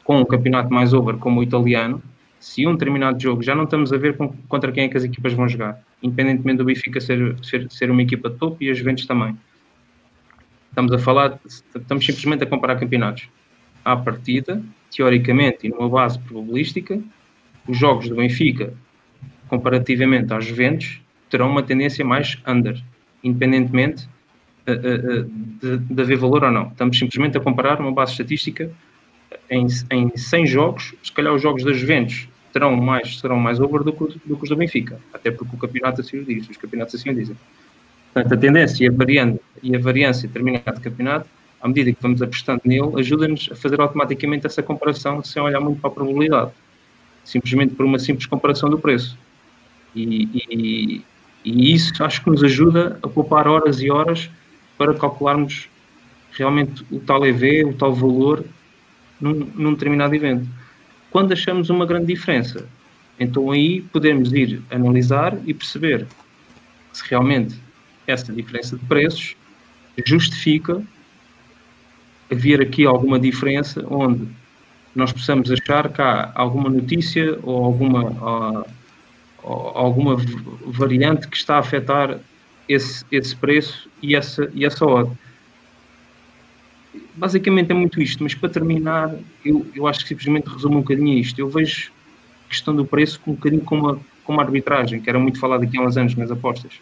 [0.05, 2.03] com um campeonato mais over, como o italiano,
[2.41, 5.05] se um determinado jogo já não estamos a ver com, contra quem é que as
[5.05, 8.79] equipas vão jogar, independentemente do Benfica ser, ser, ser uma equipa de topo e as
[8.79, 9.37] Juventus também.
[10.69, 13.29] Estamos a falar, estamos simplesmente a comparar campeonatos.
[13.85, 14.63] À partida,
[14.95, 17.01] teoricamente e numa base probabilística,
[17.67, 18.73] os jogos do Benfica,
[19.49, 22.81] comparativamente às Juventus, terão uma tendência mais under,
[23.25, 24.09] independentemente
[24.67, 26.69] uh, uh, de, de haver valor ou não.
[26.69, 28.71] Estamos simplesmente a comparar uma base estatística
[29.51, 33.83] em, em 100 jogos, se calhar os jogos das Juventus terão mais, serão mais over
[33.83, 36.57] do que, do que os do Benfica, até porque o campeonato assim o diz, os
[36.57, 37.37] campeonatos assim o dizem.
[38.13, 41.29] Portanto, a tendência e a, variante, e a variância de determinado campeonato,
[41.61, 45.81] à medida que vamos apostando nele, ajuda-nos a fazer automaticamente essa comparação sem olhar muito
[45.81, 46.51] para a probabilidade,
[47.25, 49.19] simplesmente por uma simples comparação do preço.
[49.95, 51.05] E, e,
[51.45, 54.31] e isso acho que nos ajuda a poupar horas e horas
[54.77, 55.69] para calcularmos
[56.33, 58.45] realmente o tal EV, o tal valor
[59.21, 60.49] num, num determinado evento.
[61.11, 62.67] Quando achamos uma grande diferença,
[63.19, 66.07] então aí podemos ir analisar e perceber
[66.93, 67.57] se realmente
[68.07, 69.37] essa diferença de preços
[70.07, 70.83] justifica
[72.31, 74.29] haver aqui alguma diferença onde
[74.95, 78.65] nós possamos achar que há alguma notícia ou alguma,
[79.43, 80.17] ou, alguma
[80.67, 82.19] variante que está a afetar
[82.69, 85.11] esse, esse preço e essa, e essa odd
[87.19, 91.19] basicamente é muito isto, mas para terminar, eu, eu acho que simplesmente resume um bocadinho
[91.19, 91.39] isto.
[91.39, 91.91] Eu vejo
[92.47, 95.65] a questão do preço um bocadinho como a, como a arbitragem, que era muito falado
[95.65, 96.81] aqui há uns anos nas apostas.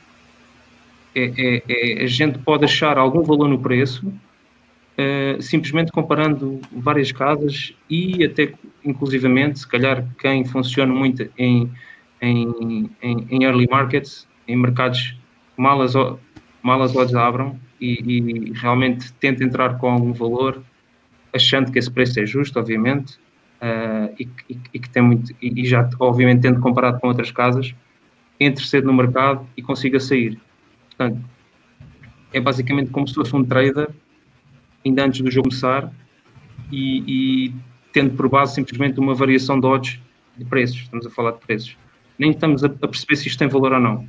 [1.14, 7.11] É, é, é, a gente pode achar algum valor no preço uh, simplesmente comparando várias
[7.11, 8.53] casas e até
[8.85, 11.70] inclusivamente, se calhar quem funciona muito em,
[12.20, 15.16] em, em, em early markets, em mercados
[15.57, 15.94] malas,
[16.62, 20.62] malas odds abram, e, e, realmente tenta entrar com algum valor,
[21.33, 23.15] achando que esse preço é justo, obviamente,
[23.61, 27.75] uh, e, e, e, que tem muito, e, já, obviamente, tendo comparado com outras casas,
[28.39, 30.39] entre cedo no mercado e consiga sair.
[30.89, 31.25] Portanto,
[32.33, 33.89] é basicamente como se fosse um trader,
[34.85, 35.91] ainda antes do jogo começar,
[36.73, 37.53] e,
[37.93, 40.01] tendo por base simplesmente uma variação de odds
[40.37, 40.83] de preços.
[40.83, 41.77] Estamos a falar de preços.
[42.19, 44.09] Nem estamos a perceber se isto tem valor ou não.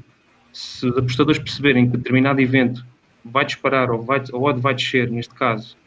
[0.51, 2.85] Se os apostadores perceberem que determinado evento
[3.31, 5.77] vai disparar ou, vai, ou vai descer, neste caso,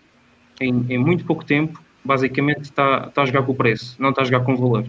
[0.60, 4.22] em, em muito pouco tempo, basicamente está, está a jogar com o preço, não está
[4.22, 4.86] a jogar com o valor.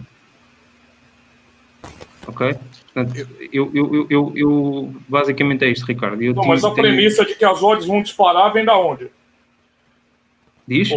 [2.26, 2.54] Ok?
[2.92, 6.22] Portanto, eu, eu, eu, eu, basicamente é isto, Ricardo.
[6.22, 9.08] Eu não, mas a premissa de que as odds vão disparar vem da onde?
[10.66, 10.90] Diz?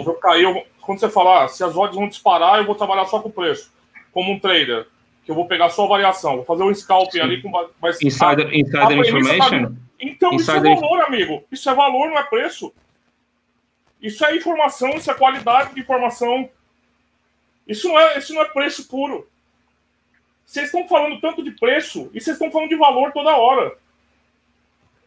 [0.81, 3.31] Quando você falar, ah, se as odds vão disparar, eu vou trabalhar só com o
[3.31, 3.71] preço,
[4.11, 4.85] como um trader,
[5.25, 7.51] que eu vou pegar só a variação, vou fazer um scalping ali com.
[7.81, 9.75] Mas insider, insider a information?
[9.99, 10.57] Então Insider...
[10.57, 11.43] isso é valor, amigo.
[11.51, 12.73] Isso é valor, não é preço.
[14.01, 16.49] Isso é informação, isso é qualidade de informação.
[17.67, 19.27] Isso não é, isso não é preço puro.
[20.45, 23.75] Vocês estão falando tanto de preço e vocês estão falando de valor toda hora.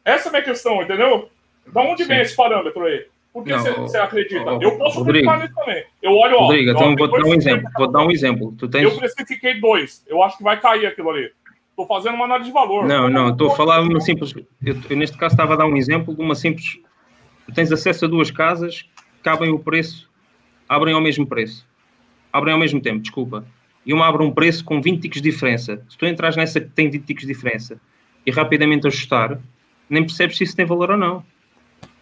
[0.04, 1.30] Essa é a minha questão, entendeu?
[1.66, 2.08] Da onde Sim.
[2.08, 3.06] vem esse parâmetro aí?
[3.32, 4.50] Por que você acredita?
[4.50, 5.84] Ó, eu posso acreditar nisso também.
[6.02, 6.46] Eu olho, ó.
[6.46, 7.70] Rodrigo, então vou dar um exemplo.
[7.76, 8.54] Vou dar um exemplo.
[8.58, 8.82] Tu tens...
[8.82, 10.04] Eu precifiquei dois.
[10.08, 11.30] Eu acho que vai cair aquilo ali.
[11.78, 12.84] Estou fazendo uma análise de valor.
[12.84, 14.34] Não, não, estou a falar uma simples.
[14.60, 16.76] Eu, eu, neste caso, estava a dar um exemplo de uma simples.
[17.46, 18.84] Tu tens acesso a duas casas,
[19.22, 20.10] cabem o preço,
[20.68, 21.64] abrem ao mesmo preço.
[22.32, 23.46] Abrem ao mesmo tempo, desculpa.
[23.86, 25.80] E uma abre um preço com 20 ticos de diferença.
[25.88, 27.80] Se tu entras nessa que tem 20 ticos de diferença
[28.26, 29.38] e rapidamente ajustar,
[29.88, 31.24] nem percebes se isso tem valor ou não.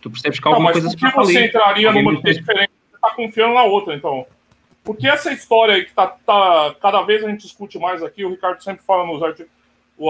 [0.00, 1.32] Tu percebes que alguma não, coisa se passa ali.
[1.34, 2.70] você entraria numa que diferente?
[2.90, 4.26] Você está confiando na outra, então.
[4.82, 8.30] Porque essa história aí que tá, tá, cada vez a gente discute mais aqui, o
[8.30, 9.52] Ricardo sempre fala nos artigos,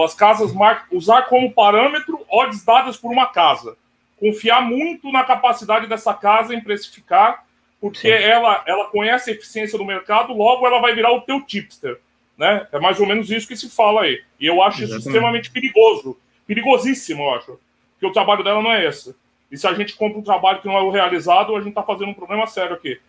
[0.03, 0.51] as casas
[0.91, 3.77] usar como parâmetro odds dadas por uma casa.
[4.19, 7.45] Confiar muito na capacidade dessa casa em precificar,
[7.79, 11.99] porque ela, ela conhece a eficiência do mercado, logo ela vai virar o teu tipster.
[12.37, 12.67] Né?
[12.71, 14.21] É mais ou menos isso que se fala aí.
[14.39, 14.99] E eu acho Exatamente.
[14.99, 16.17] isso extremamente perigoso.
[16.45, 17.59] Perigosíssimo, eu acho.
[17.93, 19.15] Porque o trabalho dela não é esse.
[19.49, 21.83] E se a gente compra um trabalho que não é o realizado, a gente está
[21.83, 22.99] fazendo um problema sério aqui.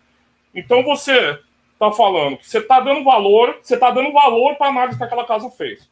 [0.55, 1.37] Então você
[1.73, 5.03] está falando que você está dando valor, você está dando valor para a análise que
[5.03, 5.87] aquela casa fez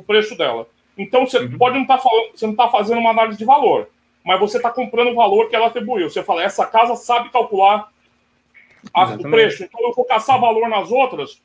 [0.00, 0.68] o preço dela.
[0.96, 1.58] Então você uhum.
[1.58, 3.88] pode não estar tá falando, você não está fazendo uma análise de valor,
[4.24, 6.08] mas você está comprando o valor que ela atribuiu.
[6.08, 7.90] Você fala, essa casa sabe calcular
[8.92, 11.42] a, o preço, então eu vou caçar valor nas outras.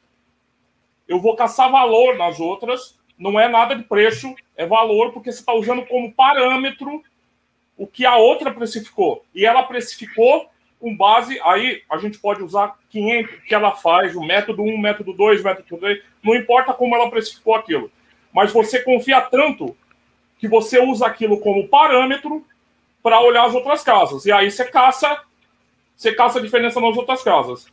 [1.08, 5.40] Eu vou caçar valor nas outras, não é nada de preço, é valor, porque você
[5.40, 7.04] está usando como parâmetro
[7.78, 9.26] o que a outra precificou.
[9.34, 14.22] E ela precificou com base, aí a gente pode usar 500 que ela faz, o
[14.22, 17.92] método 1, método 2, método 3, não importa como ela precificou aquilo.
[18.34, 19.76] Mas você confia tanto
[20.40, 22.46] que você usa aquilo como parâmetro
[23.04, 24.26] para olhar as outras casas.
[24.26, 25.22] E aí você caça,
[25.96, 27.68] você caça a diferença nas outras casas.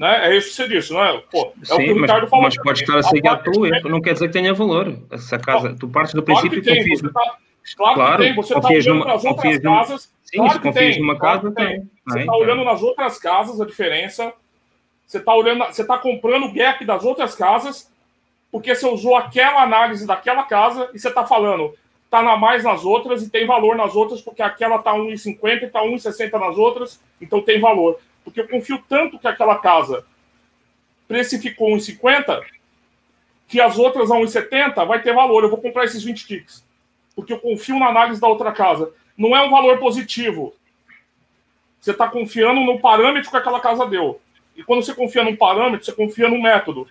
[0.00, 0.30] Né?
[0.30, 1.18] É isso que você disse, não é?
[1.30, 2.44] Pô, é Sim, o que o Ricardo mas, falou.
[2.44, 4.98] Mas pode estar a ser guiado pelo erro, não quer dizer que tenha valor.
[5.10, 7.12] Essa casa, tu partes do princípio claro que, que confias.
[7.12, 7.36] Tá,
[7.76, 8.34] claro, claro, que tem.
[8.34, 10.14] Você está olhando numa, nas outras casas.
[10.24, 11.66] Sim, claro se confias numa casa, tem.
[11.66, 11.90] tem.
[12.06, 14.32] Você está olhando nas outras casas a diferença.
[15.06, 17.89] Você está olhando, você está comprando o gap das outras casas,
[18.50, 22.84] porque você usou aquela análise daquela casa e você está falando, está na mais nas
[22.84, 27.00] outras e tem valor nas outras, porque aquela está 1,50 e está 1,60 nas outras,
[27.20, 28.00] então tem valor.
[28.24, 30.04] Porque eu confio tanto que aquela casa
[31.06, 32.42] precificou 1,50
[33.50, 35.42] que as outras a 1,70 vai ter valor.
[35.42, 36.64] Eu vou comprar esses 20 ticks.
[37.16, 38.92] Porque eu confio na análise da outra casa.
[39.18, 40.54] Não é um valor positivo.
[41.80, 44.20] Você está confiando no parâmetro que aquela casa deu.
[44.54, 46.86] E quando você confia num parâmetro, você confia no método.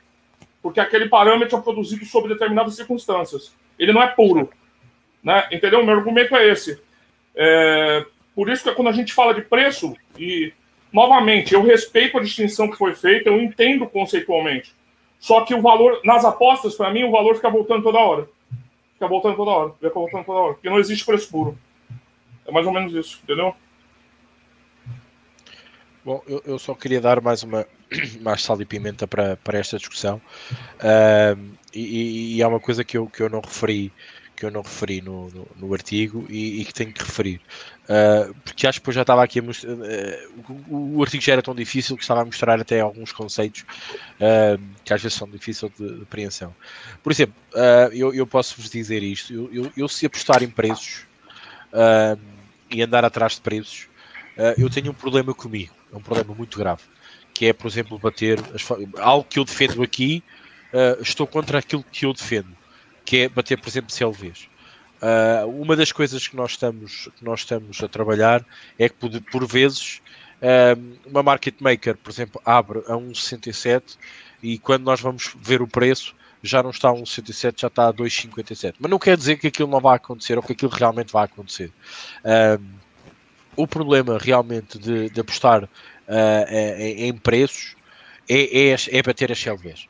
[0.61, 3.53] Porque aquele parâmetro é produzido sob determinadas circunstâncias.
[3.77, 4.49] Ele não é puro.
[5.23, 5.47] Né?
[5.51, 5.83] Entendeu?
[5.85, 6.81] Meu argumento é esse.
[7.35, 8.05] É...
[8.35, 10.53] Por isso que quando a gente fala de preço, e
[10.91, 14.73] novamente, eu respeito a distinção que foi feita, eu entendo conceitualmente.
[15.19, 18.29] Só que o valor, nas apostas, para mim, o valor fica voltando toda hora.
[18.93, 20.53] Fica voltando toda hora, fica voltando toda hora.
[20.53, 21.57] Porque não existe preço puro.
[22.45, 23.53] É mais ou menos isso, entendeu?
[26.03, 27.67] Bom, eu, eu só queria dar mais uma
[28.21, 30.21] mais sal e pimenta para, para esta discussão.
[30.75, 33.91] Uh, e, e há uma coisa que eu, que eu não referi
[34.39, 37.41] que eu não referi no, no, no artigo e, e, que tenho que referir.
[37.83, 39.73] Uh, porque acho que eu já estava aqui a mostrar.
[39.73, 43.65] Uh, o, o, artigo já era tão difícil que estava a mostrar até alguns conceitos
[44.15, 46.55] uh, que às vezes são difíceis de, de apreensão.
[47.03, 47.35] Por exemplo,
[47.91, 51.05] eu, eu posso-vos dizer isto: eu, eu, eu, se apostar em preços
[52.71, 53.87] e andar atrás de preços,
[54.57, 56.83] eu tenho um problema comigo, é um problema muito grave,
[57.39, 58.37] que é, por exemplo, bater
[58.97, 60.21] algo que eu defendo aqui.
[61.01, 62.59] estou contra aquilo que eu defendo
[63.09, 64.47] que é bater, por exemplo, CLVs.
[65.01, 68.45] Uh, uma das coisas que nós estamos, que nós estamos a trabalhar
[68.77, 69.99] é que, por, por vezes,
[70.43, 73.97] uh, uma market maker, por exemplo, abre a 1,67
[74.43, 77.93] e quando nós vamos ver o preço, já não está a 1,67, já está a
[77.93, 78.75] 2,57.
[78.79, 81.71] Mas não quer dizer que aquilo não vai acontecer ou que aquilo realmente vai acontecer.
[82.23, 82.63] Uh,
[83.55, 85.67] o problema realmente de, de apostar
[86.77, 87.75] em, em preços
[88.29, 89.87] é, é, é bater as CLVs.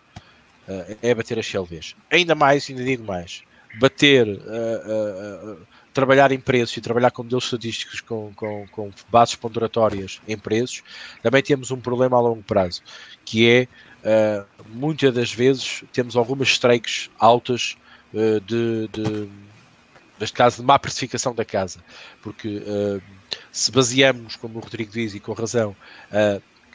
[0.67, 1.95] Uh, é bater as CLVs.
[2.09, 3.43] Ainda mais, ainda digo mais,
[3.79, 9.35] bater, uh, uh, trabalhar em preços e trabalhar com modelos estatísticos com, com, com, bases
[9.35, 10.83] ponderatórias em preços,
[11.21, 12.81] também temos um problema a longo prazo,
[13.25, 13.67] que é,
[14.69, 17.75] muitas das vezes, temos algumas strikes altas
[18.13, 19.29] de, de,
[20.19, 21.83] neste caso, de má precificação da casa,
[22.21, 22.63] porque
[23.51, 25.75] se baseamos, como o Rodrigo diz, e com razão,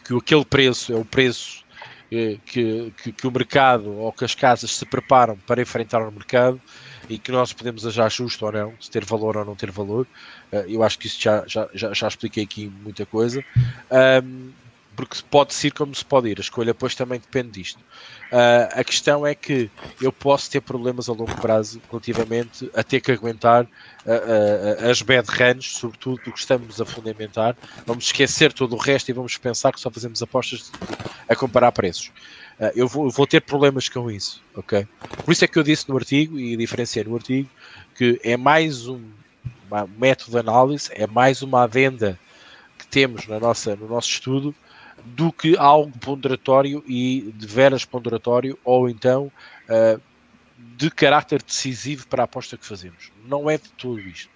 [0.04, 1.64] que aquele preço é o preço
[2.08, 6.60] que, que, que, o mercado ou que as casas se preparam para enfrentar o mercado
[7.08, 10.06] e que nós podemos achar justo ou não, se ter valor ou não ter valor.
[10.52, 13.44] Eh, eu acho que isso já, já, já, já expliquei aqui muita coisa.
[14.22, 14.50] Um,
[14.94, 17.78] porque pode ser como se pode ir, a escolha depois também depende disto.
[18.32, 23.00] Uh, a questão é que eu posso ter problemas a longo prazo relativamente a ter
[23.00, 27.56] que aguentar uh, uh, as bad runs, sobretudo porque estamos a fundamentar.
[27.86, 30.72] Vamos esquecer todo o resto e vamos pensar que só fazemos apostas
[31.28, 32.10] a comparar preços.
[32.74, 34.86] eu vou, vou, ter problemas com isso, ok?
[35.24, 37.48] Por isso é que eu disse no artigo e diferenciei no artigo
[37.94, 39.00] que é mais um
[39.96, 42.18] método de análise, é mais uma adenda
[42.78, 44.54] que temos na nossa, no nosso estudo
[45.04, 49.30] do que algo ponderatório e de veras ponderatório ou então
[49.68, 50.00] uh,
[50.76, 53.12] de caráter decisivo para a aposta que fazemos.
[53.26, 54.30] Não é de tudo isto.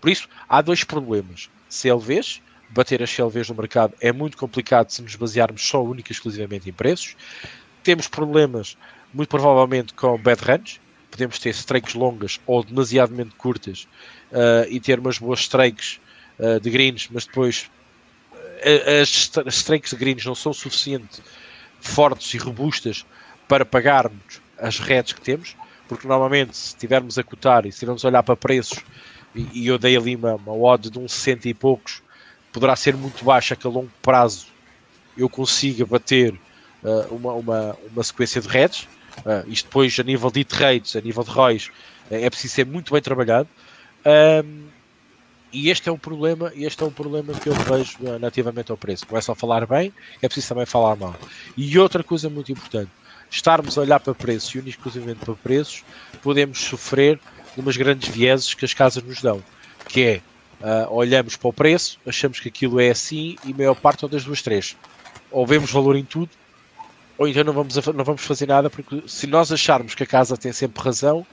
[0.00, 1.50] Por isso, há dois problemas.
[1.68, 6.14] CLVs, bater as CLVs no mercado é muito complicado se nos basearmos só única e
[6.14, 7.16] exclusivamente em preços.
[7.82, 8.76] Temos problemas,
[9.12, 10.80] muito provavelmente, com bad runs.
[11.10, 13.88] Podemos ter strikes longas ou demasiadamente curtas
[14.30, 16.00] uh, e ter umas boas strikes
[16.38, 17.68] uh, de greens, mas depois
[19.00, 21.22] as, strikes greens não são suficiente
[21.80, 23.04] fortes e robustas
[23.48, 25.56] para pagarmos as redes que temos,
[25.88, 28.78] porque normalmente se estivermos a cotar e se estivermos a olhar para preços,
[29.34, 32.02] e, e eu dei ali uma, uma odd de uns 60 e poucos,
[32.52, 34.46] poderá ser muito baixa que a longo prazo
[35.16, 36.34] eu consiga bater
[36.82, 38.88] uh, uma, uma, uma sequência de redes.
[39.18, 41.66] Uh, isto depois a nível de trades, a nível de ROIs,
[42.10, 43.48] uh, é preciso ser muito bem trabalhado.
[44.44, 44.68] Um,
[45.52, 49.06] e este é o problema, este é o problema que eu vejo nativamente ao preço.
[49.10, 51.14] Não é só falar bem, é preciso também falar mal.
[51.56, 52.90] E outra coisa muito importante,
[53.30, 55.84] estarmos a olhar para preços e exclusivamente para preços,
[56.22, 57.18] podemos sofrer
[57.56, 59.42] umas grandes vieses que as casas nos dão,
[59.88, 60.22] que é
[60.60, 64.10] Uh, olhamos para o preço, achamos que aquilo é assim e a maior parte ou
[64.10, 64.76] das duas três.
[65.30, 66.30] Ou vemos valor em tudo,
[67.16, 70.36] ou então não vamos, não vamos fazer nada, porque se nós acharmos que a casa
[70.36, 71.26] tem sempre razão,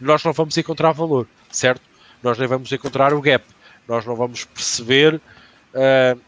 [0.00, 1.82] nós não vamos encontrar valor, certo?
[2.22, 3.44] Nós nem vamos encontrar o gap,
[3.90, 5.20] nós não vamos perceber
[5.74, 6.20] uh,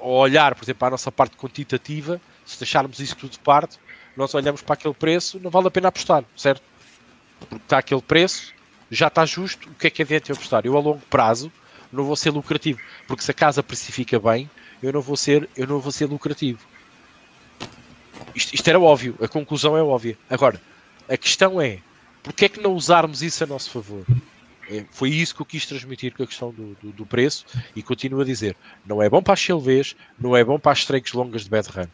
[0.00, 3.78] ou olhar, por exemplo, para a nossa parte quantitativa, se deixarmos isso tudo de parte,
[4.16, 6.62] nós olhamos para aquele preço, não vale a pena apostar, certo?
[7.38, 8.52] Porque está aquele preço,
[8.90, 10.66] já está justo, o que é que adianta eu apostar?
[10.66, 11.50] Eu a longo prazo
[11.92, 14.50] não vou ser lucrativo, porque se a casa precifica bem,
[14.82, 16.58] eu não vou ser, eu não vou ser lucrativo.
[18.34, 20.18] Isto, isto era óbvio, a conclusão é óbvia.
[20.28, 20.60] Agora,
[21.08, 21.78] a questão é,
[22.20, 24.04] porque é que não usarmos isso a nosso favor?
[24.68, 27.44] É, foi isso que eu quis transmitir com a questão do, do, do, preço
[27.76, 28.56] e continuo a dizer,
[28.86, 31.68] não é bom para as CLVs, não é bom para as strikes longas de bad
[31.68, 31.88] run.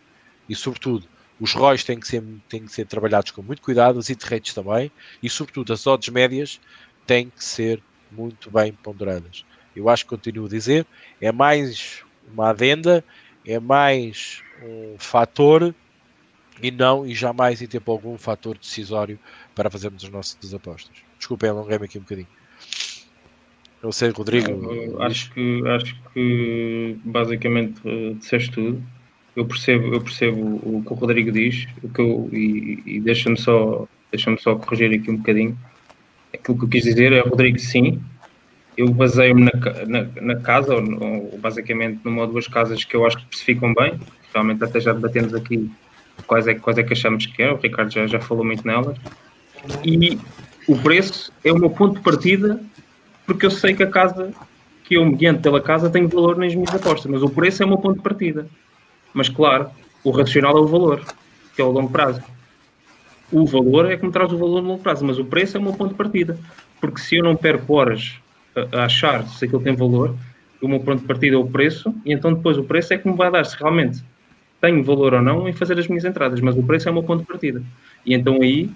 [0.48, 1.06] E sobretudo,
[1.40, 4.90] os ROIs têm que ser, têm que ser trabalhados com muito cuidado, as hit também,
[5.22, 6.60] e sobretudo as odds médias
[7.06, 9.44] têm que ser muito bem ponderadas.
[9.74, 10.86] Eu acho que continuo a dizer,
[11.20, 13.04] é mais uma adenda,
[13.46, 15.74] é mais um fator
[16.62, 19.18] e não e jamais em tempo algum um fator decisório
[19.54, 20.96] para fazermos as nossas apostas.
[21.16, 22.28] Desculpem, alonguei-me aqui um bocadinho.
[23.82, 25.00] Eu sei, Rodrigo.
[25.00, 28.82] Acho, que, acho que basicamente uh, disseste tudo.
[29.34, 33.38] Eu percebo, eu percebo o que o Rodrigo diz o que eu, e, e deixa-me
[33.38, 35.56] só, deixa só corrigir aqui um bocadinho.
[36.34, 38.02] Aquilo que eu quis dizer é, Rodrigo, sim,
[38.76, 39.52] eu baseio-me na,
[39.86, 43.72] na, na, casa, ou, ou, basicamente numa ou duas casas que eu acho que especificam
[43.72, 43.98] bem.
[44.34, 45.70] Realmente até já debatemos aqui
[46.26, 48.96] quais é, quais é que achamos que é, o Ricardo já, já falou muito nelas.
[49.84, 50.18] E
[50.70, 52.60] o preço é o meu ponto de partida,
[53.26, 54.32] porque eu sei que a casa,
[54.84, 57.66] que eu me guiando pela casa, tem valor nas minhas apostas, mas o preço é
[57.66, 58.46] o meu ponto de partida.
[59.12, 59.68] Mas claro,
[60.04, 61.04] o racional é o valor,
[61.56, 62.22] que é o longo prazo.
[63.32, 65.60] O valor é que me traz o valor no longo prazo, mas o preço é
[65.60, 66.38] o meu ponto de partida.
[66.80, 68.14] Porque se eu não perco horas
[68.54, 70.14] a, a achar se aquilo tem valor,
[70.62, 73.08] o meu ponto de partida é o preço, e então depois o preço é que
[73.08, 74.04] me vai dar se realmente
[74.60, 77.02] tenho valor ou não em fazer as minhas entradas, mas o preço é o meu
[77.02, 77.60] ponto de partida.
[78.06, 78.70] E então aí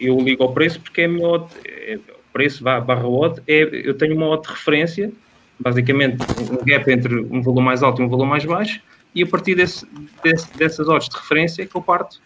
[0.00, 1.98] eu ligo ao preço porque é a minha odd, é,
[2.32, 5.12] preço barra odd, é, eu tenho uma odd de referência,
[5.58, 6.16] basicamente
[6.50, 8.80] um gap entre um valor mais alto e um valor mais baixo,
[9.14, 9.86] e a partir desse,
[10.22, 12.20] desse, dessas odds de referência é que eu parto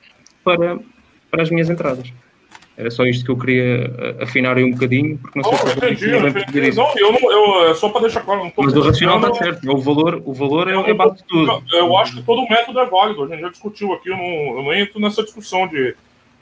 [0.44, 0.78] para,
[1.30, 2.12] para as minhas entradas.
[2.76, 5.76] Era só isto que eu queria eh, afinar aí um bocadinho, porque não sei oh,
[5.76, 6.76] entendi, eu entendi.
[6.76, 8.52] Não, eu não, eu, é só para deixar claro.
[8.56, 11.62] Mas o racional está certo, o valor, o valor é, é base de tudo.
[11.72, 14.62] Eu acho que todo método é válido, a gente já discutiu aqui, eu não, eu
[14.64, 15.94] não entro nessa discussão de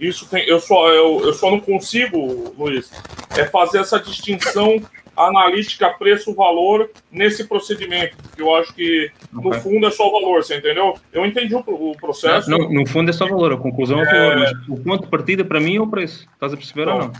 [0.08, 0.46] isso tem.
[0.48, 2.90] Eu só, eu, eu só não consigo, Luiz,
[3.36, 4.82] é fazer essa distinção
[5.16, 8.16] analítica preço-valor nesse procedimento.
[8.36, 9.60] Eu acho que, no okay.
[9.60, 10.94] fundo, é só valor, você entendeu?
[11.12, 12.50] Eu entendi o, o processo.
[12.50, 15.10] Não, no fundo é só valor, a conclusão é o valor, mas o ponto de
[15.10, 16.26] partida para mim é o preço.
[16.32, 16.94] Estás a perceber não.
[16.94, 17.12] ou não?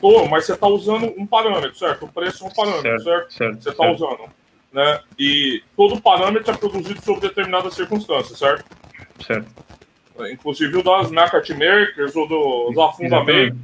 [0.00, 2.06] Tô, mas você está usando um parâmetro, certo?
[2.06, 3.04] O preço é um parâmetro, certo?
[3.04, 3.32] certo?
[3.32, 4.28] certo você está usando.
[4.72, 5.00] Né?
[5.18, 8.64] E todo parâmetro é produzido sob determinadas circunstâncias, certo?
[9.24, 9.46] Certo.
[10.30, 13.58] Inclusive o das market makers ou dos afundamentos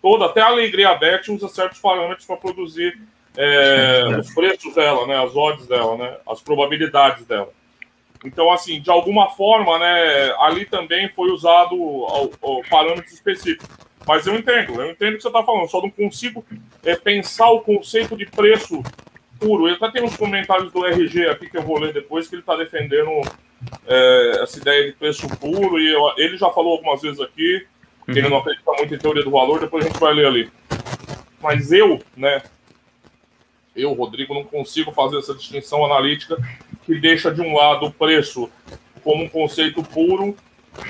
[0.00, 2.98] toda, até a Alegria Bet usa certos parâmetros para produzir
[3.36, 7.52] é, os preços dela, né, as odds dela, né, as probabilidades dela.
[8.24, 12.62] Então, assim, de alguma forma, né, ali também foi usado o, o
[13.06, 13.64] específico.
[14.06, 16.44] Mas eu entendo, eu entendo o que você está falando, só não consigo
[16.84, 18.82] é, pensar o conceito de preço
[19.38, 19.68] puro.
[19.68, 22.42] Ele até tem uns comentários do RG aqui que eu vou ler depois, que ele
[22.42, 23.10] está defendendo
[23.86, 27.66] é, essa ideia de preço puro, e eu, ele já falou algumas vezes aqui,
[28.10, 28.16] Uhum.
[28.16, 30.52] Ele não acredita muito em teoria do valor, depois a gente vai ler ali.
[31.40, 32.42] Mas eu, né?
[33.74, 36.36] Eu, Rodrigo, não consigo fazer essa distinção analítica
[36.84, 38.50] que deixa de um lado o preço
[39.02, 40.36] como um conceito puro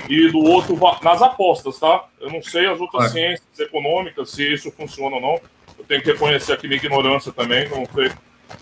[0.09, 2.05] e do outro nas apostas, tá?
[2.19, 5.39] Eu não sei as outras ciências econômicas se isso funciona ou não.
[5.77, 8.11] Eu tenho que reconhecer aqui minha ignorância também, não sei.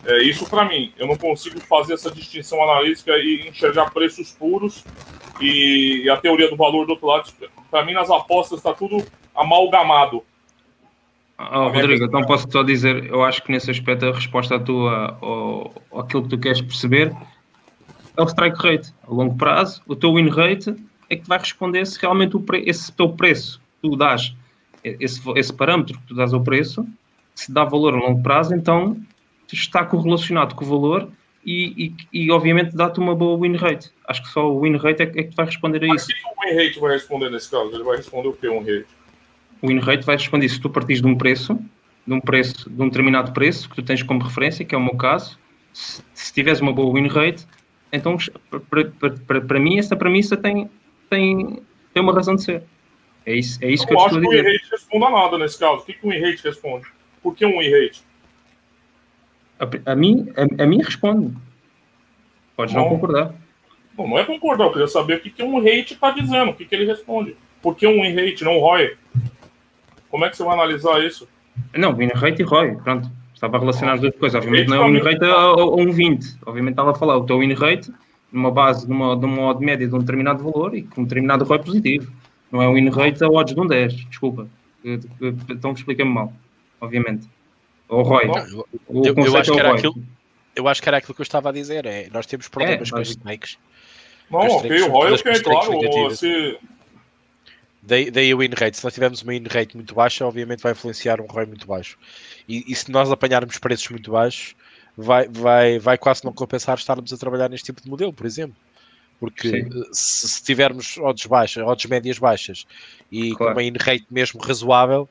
[0.05, 4.83] É, isso para mim, eu não consigo fazer essa distinção analítica e enxergar preços puros
[5.39, 7.31] e, e a teoria do valor do outro lado.
[7.69, 10.23] Para mim, nas apostas, está tudo amalgamado.
[11.37, 15.17] Oh, Rodrigo, então posso só dizer, eu acho que nesse aspecto a resposta à tua,
[15.21, 17.15] ao, aquilo que tu queres perceber,
[18.17, 18.93] é o strike rate.
[19.07, 20.75] A longo prazo, o teu win rate
[21.09, 24.35] é que vai responder se realmente o pre, esse teu preço tu dás,
[24.83, 26.85] esse, esse parâmetro que tu dás ao preço,
[27.33, 28.97] se dá valor a longo prazo, então
[29.55, 31.09] está correlacionado com o valor
[31.45, 33.91] e, e, e obviamente dá-te uma boa win rate.
[34.07, 36.07] Acho que só o win rate é, é que vai responder a isso.
[36.11, 37.73] O win rate vai responder nesse caso?
[37.73, 38.87] Ele vai responder o que um rate?
[39.61, 41.59] O win rate vai responder se tu partires de um preço,
[42.05, 44.81] de um preço, de um determinado preço que tu tens como referência, que é o
[44.81, 45.39] meu caso.
[45.73, 47.45] Se, se tiveres uma boa win rate,
[47.91, 48.17] então
[49.47, 50.69] para mim essa premissa tem,
[51.09, 51.61] tem,
[51.93, 52.63] tem uma razão de ser.
[53.25, 54.35] É isso, é isso eu que eu estou a dizer.
[54.35, 55.81] Eu acho que o win rate responde a nada nesse caso.
[55.81, 56.87] O que, que o win rate responde?
[57.21, 58.08] Por que um win rate?
[59.59, 61.35] A, a mim, a, a, mim responde.
[62.55, 63.33] Pode não, não concordar.
[63.97, 66.53] Não, não é concordar, eu queria saber o que, que um hate está dizendo, o
[66.53, 67.35] que, que ele responde.
[67.61, 68.95] Por que um hate, não um ROI?
[70.09, 71.27] Como é que você vai analisar isso?
[71.75, 73.09] Não, win rate e ROI, pronto.
[73.33, 74.35] Estava relacionado as duas coisas.
[74.35, 76.37] Obviamente não é win rate a, um 20.
[76.45, 77.91] Obviamente estava a falar o teu win rate
[78.31, 81.59] numa base, numa, numa odd média de um determinado valor e com um determinado ROI
[81.59, 82.11] positivo.
[82.51, 84.47] Não é o win rate a odds de um 10, desculpa.
[85.49, 86.33] Então explica-me mal,
[86.81, 87.27] obviamente.
[87.89, 88.27] O ROI.
[88.87, 89.95] O eu, eu, acho que era aquilo,
[90.55, 91.85] eu acho que era aquilo que eu estava a dizer.
[91.85, 93.57] É, nós temos problemas é, com os snakes.
[94.29, 96.15] Não, ok, o ROI é claro.
[96.15, 96.57] Se,
[97.81, 98.77] Daí, daí o win rate.
[98.77, 101.97] Se nós tivermos uma win rate muito baixa, obviamente vai influenciar um ROI muito baixo.
[102.47, 104.55] E, e, se nós apanharmos preços muito baixos,
[104.95, 108.55] vai, vai, vai quase não compensar estarmos a trabalhar neste tipo de modelo, por exemplo.
[109.19, 112.65] Porque se, se, tivermos odds baixas, odds médias baixas
[113.11, 113.53] e claro.
[113.53, 115.09] com uma in rate mesmo razoável,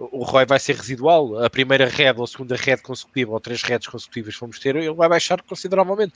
[0.00, 1.44] o ROI vai ser residual.
[1.44, 4.74] A primeira red ou a segunda red consecutiva ou três redes consecutivas que vamos ter,
[4.76, 6.14] ele vai baixar consideravelmente.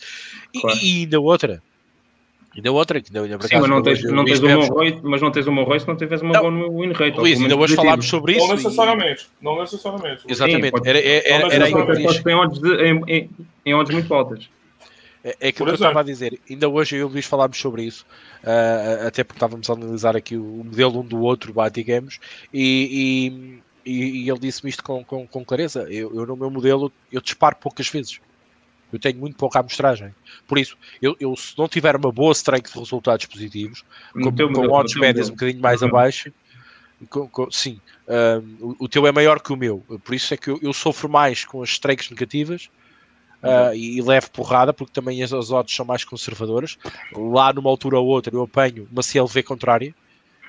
[0.52, 0.78] E, claro.
[0.82, 1.62] e ainda outra,
[2.56, 5.46] Ainda outra que ainda, Sim, mas não tens, não tens um Monroy, mas não tens
[5.48, 7.18] um Monroy se não tiveres uma boa win rate.
[7.18, 8.46] Luís, ainda hoje falámos sobre isso.
[8.46, 9.44] Não necessariamente, e...
[9.44, 10.22] não necessariamente.
[10.28, 12.62] Exatamente, Sim, era, era, era, era em odds,
[13.08, 13.30] em,
[13.66, 14.48] em, odds muito altas.
[15.24, 16.38] É, é aquilo que eu estava a dizer.
[16.48, 18.06] Ainda hoje eu e o Luís falámos sobre isso,
[18.44, 22.20] uh, até porque estávamos a analisar aqui o modelo um do outro, digamos,
[22.52, 25.82] e, e, e ele disse-me isto com, com, com clareza.
[25.90, 28.20] Eu, eu, no meu modelo, eu disparo poucas vezes.
[28.92, 30.14] Eu tenho muito pouca amostragem.
[30.46, 34.72] Por isso, eu, eu, se não tiver uma boa strength de resultados positivos, com, com
[34.72, 35.88] odds médias um bocadinho mais uhum.
[35.88, 36.32] abaixo,
[37.10, 37.80] com, com, sim,
[38.60, 39.80] o, o, teu é maior que o meu.
[40.04, 42.70] Por isso é que eu, eu sofro mais com as strengths negativas
[43.42, 46.78] uh, e, e, levo porrada, porque também as, as odds são mais conservadoras.
[47.12, 49.94] Lá numa altura ou outra eu apanho uma CLV contrária,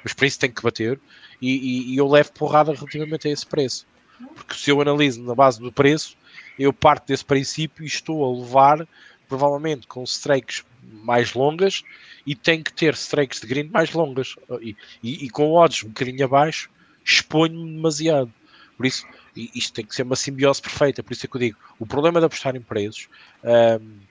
[0.06, 1.00] mas por isso tenho que bater,
[1.42, 3.88] e, e, e eu levo porrada relativamente a esse preço.
[4.36, 6.16] Porque se eu analiso na base do preço,
[6.60, 8.88] eu parto desse princípio e estou a levar,
[9.28, 10.64] provavelmente, com strikes
[11.04, 11.84] mais longas
[12.24, 14.36] e tenho que ter strikes de green mais longas.
[14.62, 16.70] E, e, e com odds um bocadinho abaixo,
[17.04, 18.32] exponho-me demasiado.
[18.78, 21.02] Por isso, isto tem que ser uma simbiose perfeita.
[21.02, 23.10] Por isso é que eu digo: o problema de apostar em preços.
[23.44, 24.06] Um,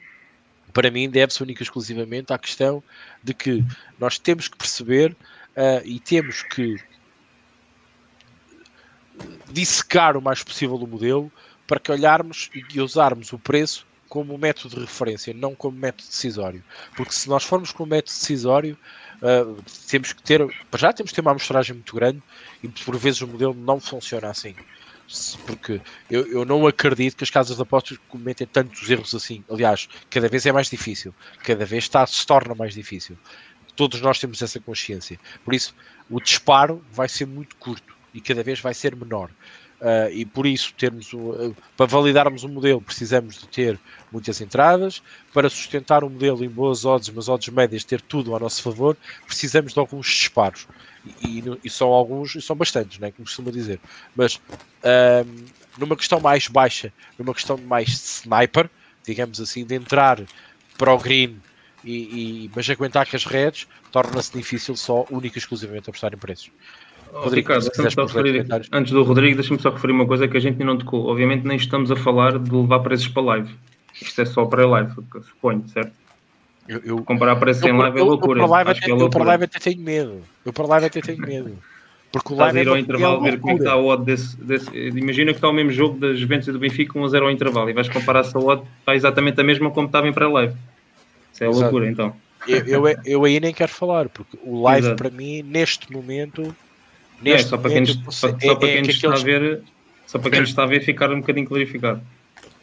[0.72, 2.82] para mim, deve-se única e exclusivamente à questão
[3.22, 3.64] de que
[3.96, 5.16] nós temos que perceber
[5.56, 6.76] uh, e temos que
[9.50, 11.30] dissecar o mais possível o modelo
[11.66, 16.62] para que olharmos e usarmos o preço como método de referência, não como método decisório.
[16.96, 18.78] Porque se nós formos com o método decisório,
[19.16, 20.40] uh, temos que ter,
[20.76, 22.22] já temos que ter uma amostragem muito grande
[22.62, 24.54] e por vezes o modelo não funciona assim.
[25.46, 25.80] Porque
[26.10, 29.44] eu, eu não acredito que as casas de apostas cometem tantos erros assim.
[29.50, 33.18] Aliás, cada vez é mais difícil, cada vez está, se torna mais difícil.
[33.76, 35.18] Todos nós temos essa consciência.
[35.44, 35.74] Por isso,
[36.10, 39.30] o disparo vai ser muito curto e cada vez vai ser menor.
[39.80, 43.78] Uh, e por isso termos uh, para validarmos o modelo precisamos de ter
[44.10, 45.02] muitas entradas
[45.32, 48.96] para sustentar o modelo em boas odds, mas odds médias ter tudo ao nosso favor
[49.26, 50.68] precisamos de alguns disparos
[51.20, 53.80] e, e, e são alguns e são bastantes, né, como costuma dizer
[54.14, 55.28] mas uh,
[55.76, 58.70] numa questão mais baixa numa questão mais sniper
[59.04, 60.22] digamos assim, de entrar
[60.76, 61.40] para o green
[61.84, 66.16] e, e mas aguentar com as redes torna-se difícil só única e exclusivamente apostar em
[66.16, 66.50] preços
[67.12, 70.76] Rodrigo, Ricardo, referir, antes do Rodrigo, deixa-me só referir uma coisa que a gente não
[70.76, 71.06] tocou.
[71.06, 73.54] Obviamente nem estamos a falar de levar preços para live.
[73.94, 75.92] Isto é só para live, suponho, certo?
[76.66, 78.40] Eu, eu, Comparar preços em live é loucura.
[78.40, 80.22] Eu, para live, até, é eu para live até tenho medo.
[80.44, 81.58] Eu para live até tenho medo.
[82.10, 83.80] Porque o live Estás a ir ao é intervalo ver como é que está a
[83.80, 87.04] odd desse, desse, Imagina que está o mesmo jogo das Juventus e do Benfica 1
[87.04, 89.86] a 0 ao intervalo e vais comparar se a odd está exatamente a mesma como
[89.86, 90.54] estava em pré-live.
[91.34, 91.62] Isso é Exato.
[91.62, 92.16] loucura então.
[92.46, 95.02] Eu, eu, eu, aí nem quero falar, porque o live Exato.
[95.02, 96.54] para mim, neste momento,
[97.24, 99.62] é, só para quem, nos, só, só para quem é, nos está a ver,
[100.06, 102.00] só para quem nos está a ver ficar um bocadinho clarificado.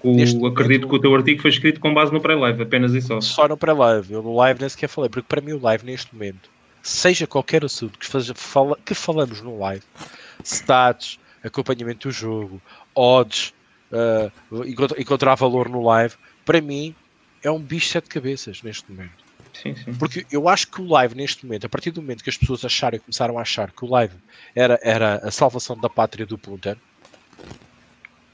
[0.03, 3.01] O, acredito momento, que o teu artigo foi escrito com base no pré-live, apenas e
[3.01, 3.19] só.
[3.21, 6.13] Só no pré-live, eu no live nem sequer falei, porque para mim o live neste
[6.13, 6.49] momento,
[6.81, 9.83] seja qualquer assunto que, faja, fala, que falamos no live,
[10.43, 12.61] stats, acompanhamento do jogo,
[12.95, 13.53] odds,
[13.91, 16.15] uh, encontrar, encontrar valor no live,
[16.45, 16.95] para mim
[17.43, 19.23] é um bicho de sete cabeças neste momento.
[19.53, 19.93] Sim, sim.
[19.93, 22.63] Porque eu acho que o live neste momento, a partir do momento que as pessoas
[22.63, 24.15] acharem, começaram a achar que o live
[24.55, 26.77] era, era a salvação da pátria do Punta,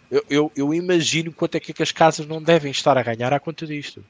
[0.09, 3.39] eu, eu, eu, imagino quanto é que as casas não devem estar a ganhar à
[3.39, 4.03] conta disto.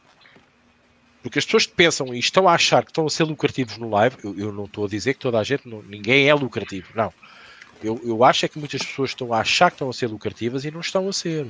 [1.23, 3.89] Porque as pessoas que pensam e estão a achar que estão a ser lucrativos no
[3.89, 6.89] live, eu, eu não estou a dizer que toda a gente, não, ninguém é lucrativo,
[6.93, 7.11] não.
[7.83, 10.65] Eu, eu acho é que muitas pessoas estão a achar que estão a ser lucrativas
[10.65, 11.47] e não estão a ser.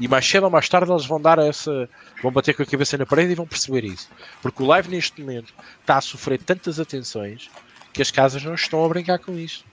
[0.00, 1.88] E mais cedo ou mais tarde eles vão dar essa.
[2.22, 4.08] vão bater com a cabeça na parede e vão perceber isso.
[4.42, 7.50] Porque o live neste momento está a sofrer tantas atenções
[7.92, 9.64] que as casas não estão a brincar com isso.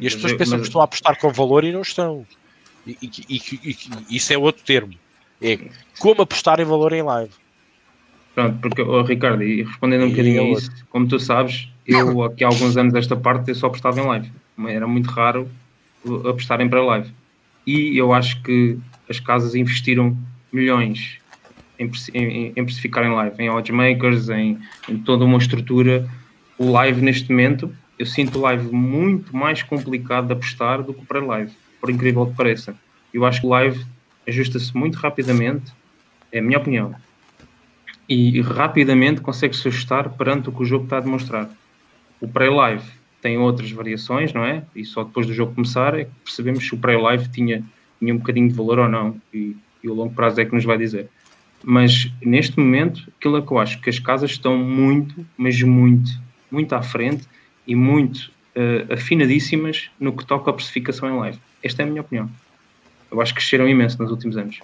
[0.00, 2.26] E as pessoas pensam que estão a apostar com valor e não estão.
[2.86, 3.76] E, e, e,
[4.08, 4.94] e isso é outro termo.
[5.40, 5.58] É
[5.98, 7.32] como apostar em valor em live.
[8.34, 12.44] Pronto, porque, oh, Ricardo, e respondendo um bocadinho a isso, como tu sabes, eu aqui
[12.44, 14.32] há alguns anos desta parte eu só apostava em live.
[14.68, 15.50] Era muito raro
[16.28, 17.12] apostarem para live.
[17.66, 18.78] E eu acho que
[19.12, 20.16] as casas investiram
[20.52, 21.18] milhões
[21.78, 24.58] em, em, em precificar em live, em oddsmakers, em,
[24.88, 26.08] em toda uma estrutura.
[26.58, 31.02] O live neste momento, eu sinto o live muito mais complicado de apostar do que
[31.02, 32.74] o pré-live, por incrível que pareça.
[33.12, 33.84] Eu acho que o live
[34.26, 35.72] ajusta-se muito rapidamente,
[36.30, 36.94] é a minha opinião,
[38.08, 41.50] e rapidamente consegue-se ajustar perante o que o jogo está a demonstrar.
[42.20, 42.84] O pré-live
[43.20, 44.64] tem outras variações, não é?
[44.74, 47.64] E só depois do jogo começar é que percebemos se o pré-live tinha,
[48.02, 49.20] tinha um bocadinho de valor ou não.
[49.32, 51.08] E, e o longo prazo é que nos vai dizer.
[51.62, 56.10] Mas neste momento, aquilo é que eu acho que as casas estão muito, mas muito,
[56.50, 57.24] muito à frente
[57.64, 61.38] e muito uh, afinadíssimas no que toca à precificação em live.
[61.62, 62.28] Esta é a minha opinião.
[63.08, 64.58] Eu acho que cresceram imenso nos últimos anos.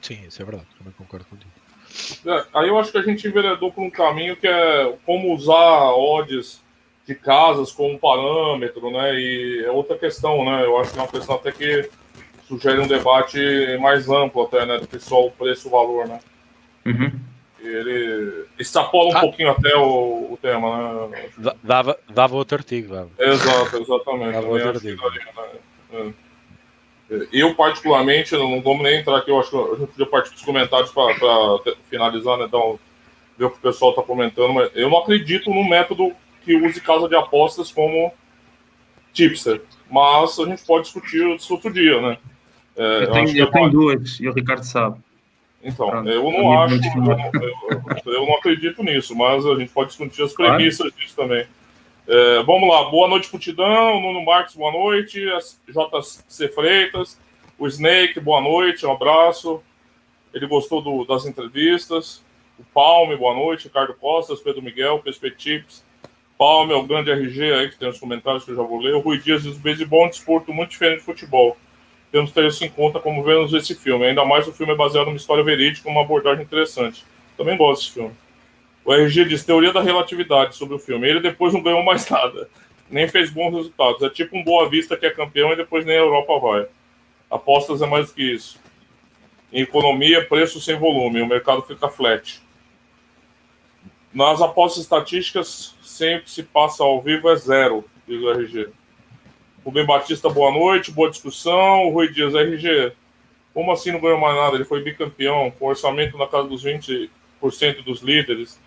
[0.00, 1.50] Sim, isso é verdade, também concordo contigo.
[2.24, 5.90] É, aí eu acho que a gente enveredou por um caminho que é como usar
[5.92, 6.62] odds
[7.06, 9.14] de casas como parâmetro, né?
[9.18, 10.64] E é outra questão, né?
[10.64, 11.90] Eu acho que é uma questão até que
[12.52, 13.38] sugere um debate
[13.80, 14.78] mais amplo até, né?
[14.78, 16.20] Do que só o preço e o valor, né?
[16.84, 17.12] Uhum.
[17.60, 19.20] Ele extrapola um ah.
[19.20, 21.28] pouquinho até o, o, tema, né?
[21.62, 23.10] Dava, dava outro artigo, dava.
[23.18, 24.32] Exato, exatamente.
[24.32, 25.02] Dava outro artigo.
[25.02, 25.24] Daria,
[25.92, 26.14] né?
[27.10, 27.28] é.
[27.30, 30.42] Eu, particularmente, não vamos nem entrar aqui, eu acho que a gente podia partir dos
[30.42, 32.46] comentários para finalizar, né?
[32.46, 32.78] Então,
[33.36, 36.80] ver o que o pessoal está comentando, mas eu não acredito no método que use
[36.80, 38.12] casa de apostas como
[39.12, 39.62] tipster.
[39.90, 42.18] Mas a gente pode discutir isso outro dia, né?
[42.76, 44.98] É, eu, tenho, eu tenho duas, e o Ricardo sabe.
[45.62, 46.08] Então, Pronto.
[46.08, 46.82] eu não acho, eu,
[48.06, 50.94] eu, eu, não acredito nisso, mas a gente pode discutir as premissas claro.
[50.96, 51.46] disso também.
[52.06, 55.20] É, vamos lá, boa noite, Putidão, Nuno Marques, boa noite,
[55.68, 57.16] JC Freitas,
[57.56, 59.62] o Snake, boa noite, um abraço.
[60.34, 62.22] Ele gostou do, das entrevistas.
[62.58, 65.84] O Palme, boa noite, Ricardo Costas, Pedro Miguel, PSP Chips,
[66.36, 68.94] Palme, é o grande RG aí, que tem os comentários que eu já vou ler.
[68.94, 71.56] O Rui Dias diz: beisebol é um desporto muito diferente de futebol.
[72.12, 74.04] Temos que ter isso em conta como vemos esse filme.
[74.04, 77.06] Ainda mais o filme é baseado numa história verídica, uma abordagem interessante.
[77.38, 78.14] Também gosto desse filme.
[78.84, 81.08] O RG diz: teoria da relatividade sobre o filme.
[81.08, 82.50] Ele depois não ganhou mais nada.
[82.90, 84.02] Nem fez bons resultados.
[84.02, 86.66] É tipo um Boa Vista que é campeão e depois nem a Europa vai.
[87.30, 88.60] Apostas é mais do que isso.
[89.50, 91.22] Em economia, preço sem volume.
[91.22, 92.42] O mercado fica flat.
[94.12, 98.68] Nas apostas estatísticas, sempre se passa ao vivo é zero, diz o RG.
[99.64, 101.86] Rubem Batista, boa noite, boa discussão.
[101.86, 102.92] O Rui Dias, RG,
[103.54, 104.56] como assim não ganhou mais nada?
[104.56, 107.08] Ele foi bicampeão, com orçamento na casa dos 20%
[107.84, 108.58] dos líderes.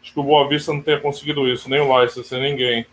[0.00, 2.86] Acho que o Boa Vista não tenha conseguido isso, nem o Leicester, nem ninguém.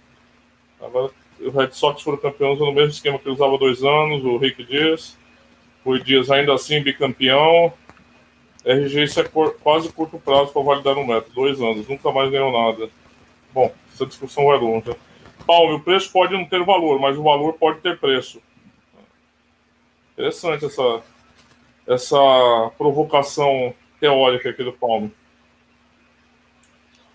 [0.82, 4.24] Agora, o Red Sox foram campeões no mesmo esquema que ele usava há dois anos,
[4.26, 5.16] o Rick Dias.
[5.86, 7.72] Rui Dias ainda assim bicampeão.
[8.66, 12.52] RG, isso é quase curto prazo para validar um método, dois anos, nunca mais ganhou
[12.52, 12.90] nada.
[13.54, 14.96] Bom, essa discussão vai longe.
[15.46, 18.42] Paulo, o preço pode não ter valor, mas o valor pode ter preço.
[20.14, 21.02] Interessante essa,
[21.88, 25.12] essa provocação teórica aqui do Paulo.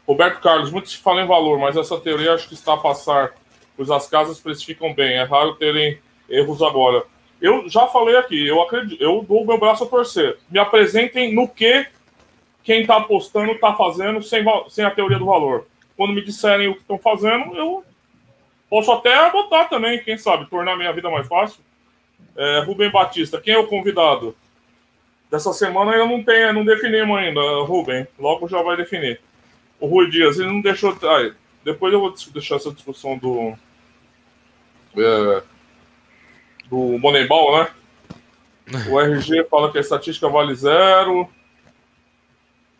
[0.07, 3.35] Roberto Carlos, muito se fala em valor, mas essa teoria acho que está a passar,
[3.77, 5.15] pois as casas precificam bem.
[5.15, 5.99] É raro terem
[6.29, 7.05] erros agora.
[7.41, 10.39] Eu já falei aqui, eu acredito, eu dou meu braço a torcer.
[10.49, 11.87] Me apresentem no que
[12.63, 15.67] quem está apostando está fazendo sem, sem a teoria do valor.
[15.97, 17.85] Quando me disserem o que estão fazendo, eu
[18.73, 21.61] posso até adotar também, quem sabe, tornar minha vida mais fácil.
[22.35, 24.35] É, Rubem Batista, quem é o convidado?
[25.31, 28.09] Dessa semana eu não tenho, não definimos ainda, Rubem.
[28.19, 29.21] Logo já vai definir.
[29.79, 30.97] O Rui Dias, ele não deixou.
[31.63, 33.53] Depois eu vou deixar essa discussão do.
[34.97, 35.43] É,
[36.71, 37.71] do Moneyball, né?
[38.91, 41.29] O RG fala que a estatística vale zero.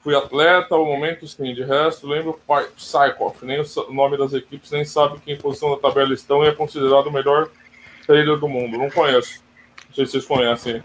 [0.03, 2.41] Fui atleta, o momento sim, de resto, lembro
[2.77, 6.49] Psychoff, nem o nome das equipes, nem sabe que em posição da tabela estão e
[6.49, 7.49] é considerado o melhor
[8.05, 8.77] trader do mundo.
[8.77, 9.43] Não conheço.
[9.89, 10.83] Não sei se vocês conhecem.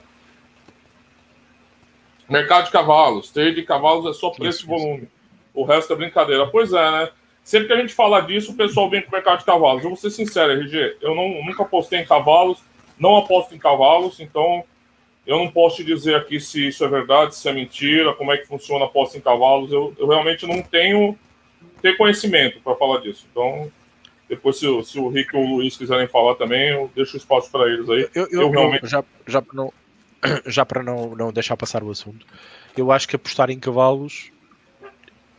[2.30, 3.32] Mercado de cavalos.
[3.32, 5.10] Trade de cavalos é só preço e volume.
[5.52, 6.46] O resto é brincadeira.
[6.46, 7.10] Pois é, né?
[7.44, 9.82] Sempre que a gente fala disso, o pessoal vem com o mercado de cavalos.
[9.82, 12.60] Eu vou ser sincero, RG, eu não, nunca apostei em cavalos,
[13.00, 14.64] não aposto em cavalos, então
[15.28, 18.38] eu não posso te dizer aqui se isso é verdade, se é mentira, como é
[18.38, 19.72] que funciona a aposta em cavalos.
[19.72, 21.18] Eu, eu realmente não tenho,
[21.82, 23.28] tenho conhecimento para falar disso.
[23.30, 23.70] Então,
[24.30, 27.70] depois, se, se, o Rick ou o Luiz quiserem falar também, eu deixo espaço para
[27.70, 28.10] eles aí.
[28.16, 28.88] Eu, eu, eu realmente...
[28.88, 29.74] já, já para não,
[30.48, 32.26] já para não, não deixar passar o assunto,
[32.78, 34.32] eu acho que apostar em cavalos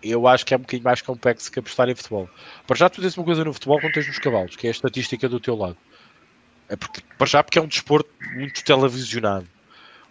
[0.02, 2.28] eu acho que é um bocadinho mais complexo que apostar em futebol.
[2.66, 4.70] Para já tu tens uma coisa no futebol quando tens nos cavalos, que é a
[4.70, 5.76] estatística do teu lado.
[6.68, 9.48] É porque, para já porque é um desporto muito televisionado.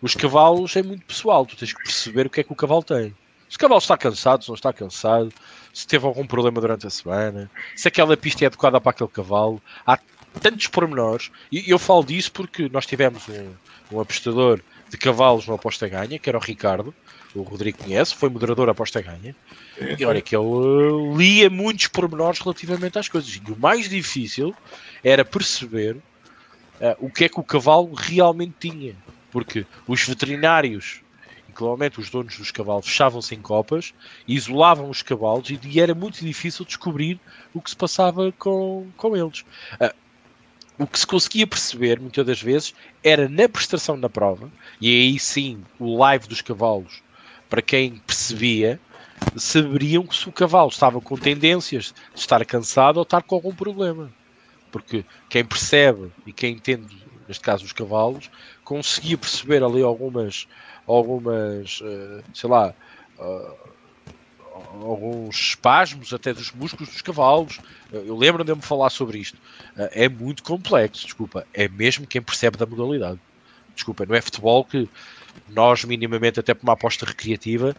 [0.02, 2.84] Os cavalos é muito pessoal, tu tens que perceber o que é que o cavalo
[2.84, 3.16] tem.
[3.50, 5.34] Se o cavalo está cansado, se não está cansado,
[5.74, 9.62] se teve algum problema durante a semana, se aquela pista é adequada para aquele cavalo.
[9.86, 9.98] Há
[10.42, 15.54] tantos pormenores, e eu falo disso porque nós tivemos um, um apostador de cavalos no
[15.54, 16.94] Aposta Ganha, que era o Ricardo,
[17.36, 19.36] o Rodrigo conhece, foi moderador Aposta Ganha,
[19.98, 23.30] e olha que ele uh, lia muitos pormenores relativamente às coisas.
[23.30, 24.56] E o mais difícil
[25.04, 28.96] era perceber uh, o que é que o cavalo realmente tinha,
[29.32, 31.02] porque os veterinários
[31.58, 33.92] claramente os donos dos cavalos fechavam-se em copas,
[34.28, 37.20] isolavam os cavalos e, e, era muito difícil descobrir
[37.52, 39.44] o que se passava com, com eles.
[39.82, 39.92] Uh,
[40.78, 45.20] o que se conseguia perceber muitas das vezes era na prestação da prova, e aí
[45.20, 47.02] sim o live dos cavalos,
[47.50, 48.80] para quem percebia,
[49.36, 53.56] saberiam que se o cavalo estava com tendências de estar cansado ou estar com algum
[53.56, 54.12] problema.
[54.72, 56.96] Porque quem percebe e quem entende,
[57.28, 58.30] neste caso os cavalos,
[58.64, 60.48] conseguia perceber ali algumas,
[60.86, 62.74] algumas, uh, sei lá,
[63.20, 63.68] uh,
[64.82, 67.60] alguns espasmos até dos músculos dos cavalos.
[67.92, 69.38] Eu lembro de me falar sobre isto.
[69.76, 71.46] É muito complexo, desculpa.
[71.54, 73.20] É mesmo quem percebe da modalidade.
[73.76, 74.90] Desculpa, não é futebol que
[75.50, 77.76] nós, minimamente, até por uma aposta recreativa,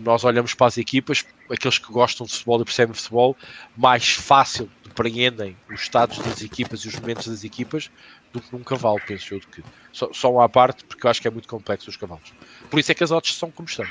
[0.00, 3.36] nós olhamos para as equipas, aqueles que gostam de futebol e percebem futebol,
[3.76, 7.90] mais fácil depreendem os estados das equipas e os momentos das equipas
[8.32, 9.40] do que num cavalo, penso eu.
[9.40, 9.62] Que,
[9.92, 12.32] só, só uma parte, porque eu acho que é muito complexo os cavalos.
[12.70, 13.86] Por isso é que as odds são como estão.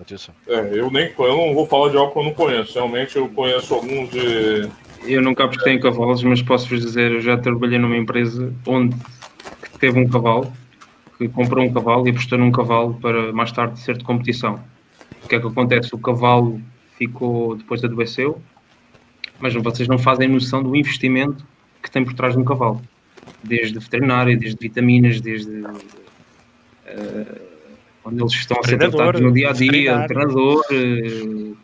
[0.00, 0.34] Atenção.
[0.48, 2.74] É, eu nem eu não vou falar de algo que eu não conheço.
[2.74, 4.68] Realmente eu conheço alguns de.
[5.04, 8.96] Eu nunca tenho cavalos, mas posso-vos dizer, eu já trabalhei numa empresa onde
[9.78, 10.52] teve um cavalo,
[11.18, 14.62] que comprou um cavalo e apostou num cavalo para mais tarde ser de competição.
[15.24, 15.94] O que é que acontece?
[15.94, 16.60] O cavalo
[16.96, 18.40] ficou, depois adoeceu,
[19.40, 21.44] mas vocês não fazem noção do investimento
[21.82, 22.80] que tem por trás de um cavalo
[23.42, 25.76] desde veterinária, desde vitaminas, desde uh,
[28.04, 31.56] onde eles estão a ser tratados no dia a dia, treinador, uh,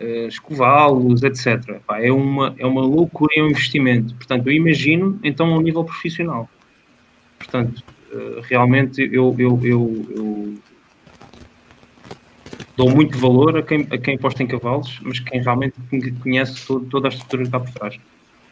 [0.00, 1.80] uh, escová-los, etc.
[1.86, 4.14] Pá, é, uma, é uma loucura, é um investimento.
[4.14, 6.48] Portanto, eu imagino então a nível profissional.
[7.38, 7.82] Portanto,
[8.12, 10.54] uh, realmente eu, eu, eu, eu,
[12.76, 15.74] dou muito valor a quem, a quem aposta em cavalos, mas quem realmente
[16.22, 17.98] conhece todo, toda a estrutura que está por trás.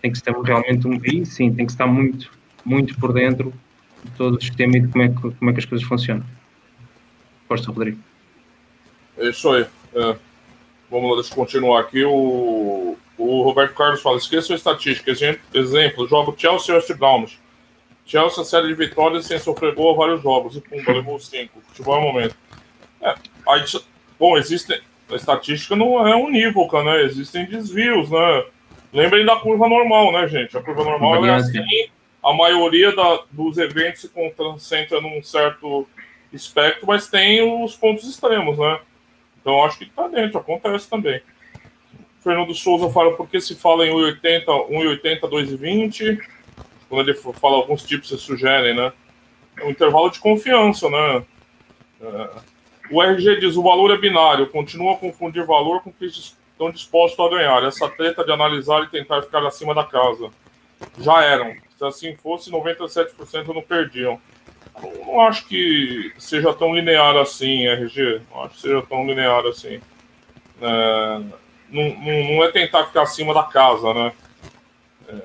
[0.02, 0.98] Tem que estar realmente um.
[1.04, 2.30] E sim, tem que estar muito
[2.64, 3.52] muito por dentro
[4.04, 6.24] de todo o sistema e de como é que, como é que as coisas funcionam.
[7.46, 7.98] Força, Rodrigo.
[9.18, 9.66] É isso aí.
[9.94, 10.16] É.
[10.90, 12.04] Vamos lá, deixa eu continuar aqui.
[12.04, 15.11] O, o Roberto Carlos fala: esqueça a estatística.
[15.52, 17.38] Exemplo: jogo Chelsea e West Browns.
[18.06, 20.56] Chelsea, série de vitórias sem sofrer gol a vários jogos.
[20.56, 21.61] E pumba, levou cinco.
[21.68, 22.36] Futebol é o momento.
[23.00, 23.14] É,
[23.48, 23.64] aí,
[24.18, 24.82] bom, existe.
[25.11, 27.02] A estatística não é unívoca, né?
[27.02, 28.44] Existem desvios, né?
[28.92, 30.56] Lembrem da curva normal, né, gente?
[30.56, 31.61] A curva normal é assim
[32.22, 35.86] a maioria da, dos eventos se concentra num certo
[36.32, 38.80] espectro, mas tem os pontos extremos, né?
[39.40, 41.20] Então acho que está dentro, acontece também.
[42.22, 46.18] Fernando Souza fala por que se fala em 1,80, 1,80, 2,20.
[46.88, 48.92] Quando ele fala alguns tipos, se sugerem, né?
[49.56, 51.24] É um intervalo de confiança, né?
[52.02, 52.30] É.
[52.90, 56.70] O RG diz: o valor é binário, continua a confundir valor com o que estão
[56.70, 57.62] dispostos a ganhar.
[57.64, 60.30] Essa treta de analisar e tentar ficar acima da casa.
[60.98, 61.54] Já eram.
[61.80, 64.20] Se assim fosse, 97% não perdiam.
[64.82, 68.20] Eu não acho que seja tão linear assim, RG.
[68.30, 69.80] Não acho que seja tão linear assim.
[70.60, 71.20] É,
[71.70, 74.12] não, não, não, é tentar ficar acima da casa, né?
[75.08, 75.22] É,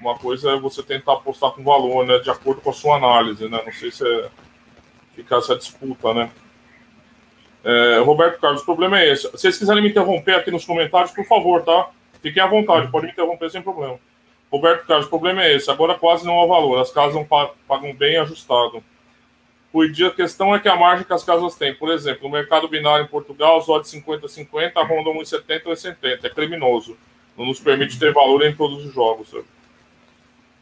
[0.00, 2.18] uma coisa é você tentar apostar com valor, né?
[2.20, 3.60] De acordo com a sua análise, né?
[3.62, 4.30] Não sei se é
[5.14, 6.30] ficar essa disputa, né?
[7.62, 9.24] É, Roberto Carlos, o problema é esse.
[9.24, 11.90] Se vocês quiserem me interromper aqui nos comentários, por favor, tá?
[12.22, 14.00] Fiquem à vontade, podem me interromper sem problema.
[14.50, 15.70] Roberto Carlos, o problema é esse.
[15.70, 16.80] Agora quase não há valor.
[16.80, 17.24] As casas
[17.68, 18.82] pagam bem ajustado.
[19.72, 21.72] O a questão é que a margem que as casas têm.
[21.74, 26.24] Por exemplo, no mercado binário em Portugal, os odds 50-50 rondam 1,70 ou 1,70.
[26.24, 26.96] É criminoso.
[27.38, 29.32] Não nos permite ter valor em todos os jogos.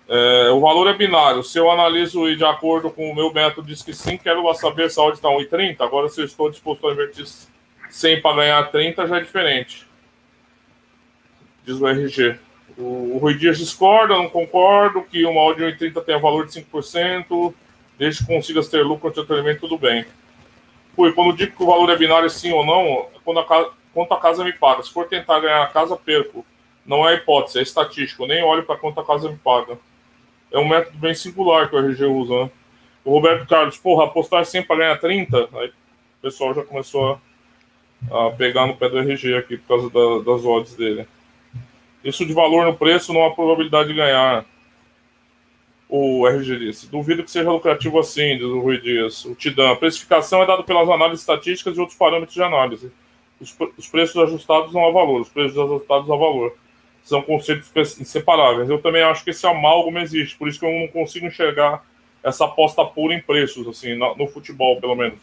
[0.07, 1.43] É, o valor é binário.
[1.43, 4.91] Se eu analiso e de acordo com o meu método diz que sim, quero saber
[4.91, 5.81] se a odd está 1,30.
[5.81, 7.27] Agora, se eu estou disposto a invertir
[7.89, 9.87] 100 para ganhar 30, já é diferente.
[11.65, 12.39] Diz o RG.
[12.79, 17.53] O, o Rui Dias discorda, não concordo que uma áudio 80 tenha valor de 5%,
[17.99, 20.07] desde que consigas ter lucro anteriormente, tudo bem.
[20.97, 24.15] Rui, quando digo que o valor é binário sim ou não, quando a casa, quanto
[24.15, 24.83] a casa me paga.
[24.83, 26.47] Se for tentar ganhar a casa, perco.
[26.87, 28.27] Não é hipótese, é estatístico.
[28.27, 29.79] Nem olho para quanto a casa me paga.
[30.53, 32.51] É um método bem singular que o RG usa, né?
[33.05, 35.49] O Roberto Carlos, porra, apostar 100 para ganhar 30?
[35.53, 37.21] Aí o pessoal já começou
[38.11, 41.07] a, a pegar no pé do RG aqui por causa da, das odds dele.
[42.05, 44.45] Isso de valor no preço não há probabilidade de ganhar.
[45.89, 49.25] O RG disse: duvido que seja lucrativo assim, diz o Rui Dias.
[49.25, 49.73] O Tidam.
[49.73, 52.93] A precificação é dada pelas análises estatísticas e outros parâmetros de análise.
[53.41, 56.57] Os, os preços ajustados não há valor, os preços ajustados há valor.
[57.03, 58.69] São conceitos inseparáveis.
[58.69, 61.83] Eu também acho que esse amálgama existe, por isso que eu não consigo enxergar
[62.23, 65.19] essa aposta pura em preços, assim, no, no futebol, pelo menos.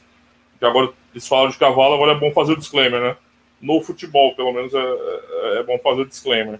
[0.52, 3.18] Porque agora eles falam de cavalo, agora é bom fazer o disclaimer, né?
[3.62, 6.60] No futebol, pelo menos, é, é, é bom fazer o disclaimer.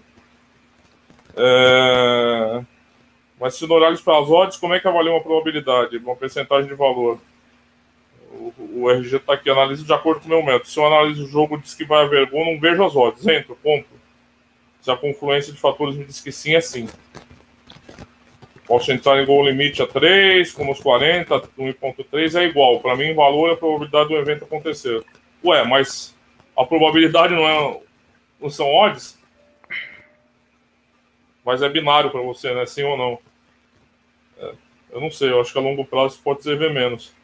[1.36, 2.64] É...
[3.38, 6.74] Mas se olharmos para as odds, como é que avalia uma probabilidade, uma percentagem de
[6.74, 7.20] valor?
[8.32, 10.68] O, o RG está aqui, analisa de acordo com o meu método.
[10.68, 13.26] Se eu analiso o jogo diz que vai haver gol, não vejo as odds.
[13.26, 13.86] Entro, ponto.
[14.80, 16.88] Se a confluência de fatores me diz que sim, é sim.
[18.66, 22.80] Posso entrar em gol limite a 3, como os 40, 1.3 é igual.
[22.80, 25.04] Para mim, valor é a probabilidade do evento acontecer.
[25.44, 26.15] Ué, mas
[26.56, 27.80] a probabilidade não, é,
[28.40, 29.20] não são odds?
[31.44, 32.66] Mas é binário para você, né?
[32.66, 33.18] Sim ou não.
[34.38, 34.52] É,
[34.92, 37.14] eu não sei, eu acho que a longo prazo pode ser ver menos.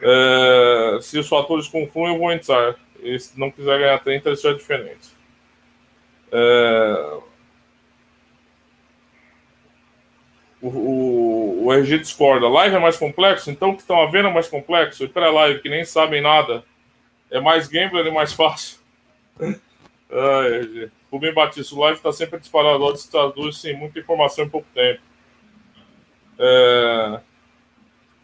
[0.00, 2.76] É, se os fatores confluem, eu vou entrar.
[3.00, 5.10] E se não quiser ganhar 30, isso é diferente.
[6.32, 7.18] É,
[10.60, 12.48] o, o, o RG discorda.
[12.48, 13.50] Live é mais complexo?
[13.50, 15.04] Então o que estão a ver é mais complexo?
[15.04, 16.64] E pré-live, que nem sabem nada,
[17.34, 18.78] é mais gambler e mais fácil?
[19.40, 20.90] Ai.
[21.10, 22.82] Rubem Batista, o live está sempre disparado.
[22.82, 25.00] Odds traduz sem muita informação em pouco tempo.
[26.38, 27.20] É...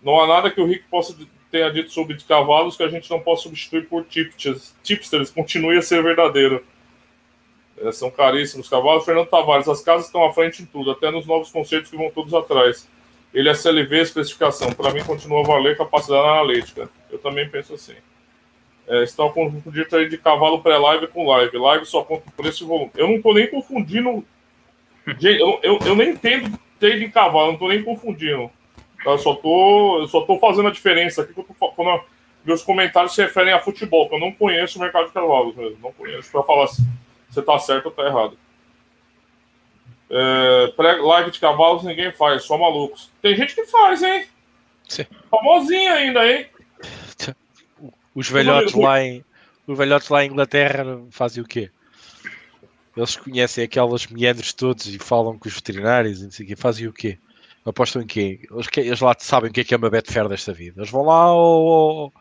[0.03, 1.15] Não há nada que o Rick possa
[1.51, 4.75] tenha dito sobre de cavalos que a gente não possa substituir por tipsters.
[4.83, 6.65] Tipsters continue a ser verdadeiro.
[7.79, 9.05] É, são caríssimos cavalos.
[9.05, 12.11] Fernando Tavares, as casas estão à frente em tudo, até nos novos conceitos que vão
[12.11, 12.89] todos atrás.
[13.35, 14.73] Ele é CLV, especificação.
[14.73, 16.89] Para mim, continua a valer capacidade analítica.
[17.11, 17.97] Eu também penso assim.
[18.91, 21.57] É, estão confundindo de cavalo pré-live com live.
[21.57, 22.91] Live só conta o preço e volume.
[22.97, 24.24] Eu não estou nem confundindo.
[25.22, 28.51] eu, eu, eu nem entendo trade de cavalo, não estou nem confundindo.
[29.07, 32.03] Eu só tô, eu só tô fazendo a diferença aqui quando
[32.45, 35.78] meus comentários se referem a futebol, que eu não conheço o mercado de cavalos mesmo.
[35.80, 36.82] Não conheço para falar se
[37.30, 38.36] você tá certo ou tá errado.
[40.11, 43.09] É, live de cavalos ninguém faz, só malucos.
[43.22, 44.26] Tem gente que faz, hein?
[44.88, 45.07] Sim.
[45.30, 46.47] Famosinha ainda, hein?
[48.15, 49.25] Os velhotes lá em
[49.67, 51.71] os velhotes lá em Inglaterra fazem o quê?
[52.97, 56.57] Eles conhecem aquelas meandros todos e falam com os veterinários e não sei o quê.
[56.57, 57.19] Fazem o quê?
[57.65, 58.41] Apostam em quê?
[58.51, 60.81] Eles, eles lá sabem o que é que é uma Betfair desta vida.
[60.81, 62.13] Eles vão lá ao,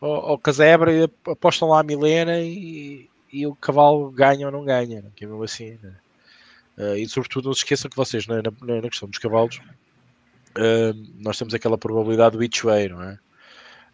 [0.00, 4.64] ao, ao casebre e apostam lá a Milena e, e o cavalo ganha ou não
[4.64, 5.00] ganha.
[5.00, 5.10] Não?
[5.10, 5.78] Que é mesmo assim.
[5.82, 6.98] Né?
[6.98, 11.38] E sobretudo não se esqueçam que vocês, na, na, na questão dos cavalos, uh, nós
[11.38, 13.18] temos aquela probabilidade do each way, não é?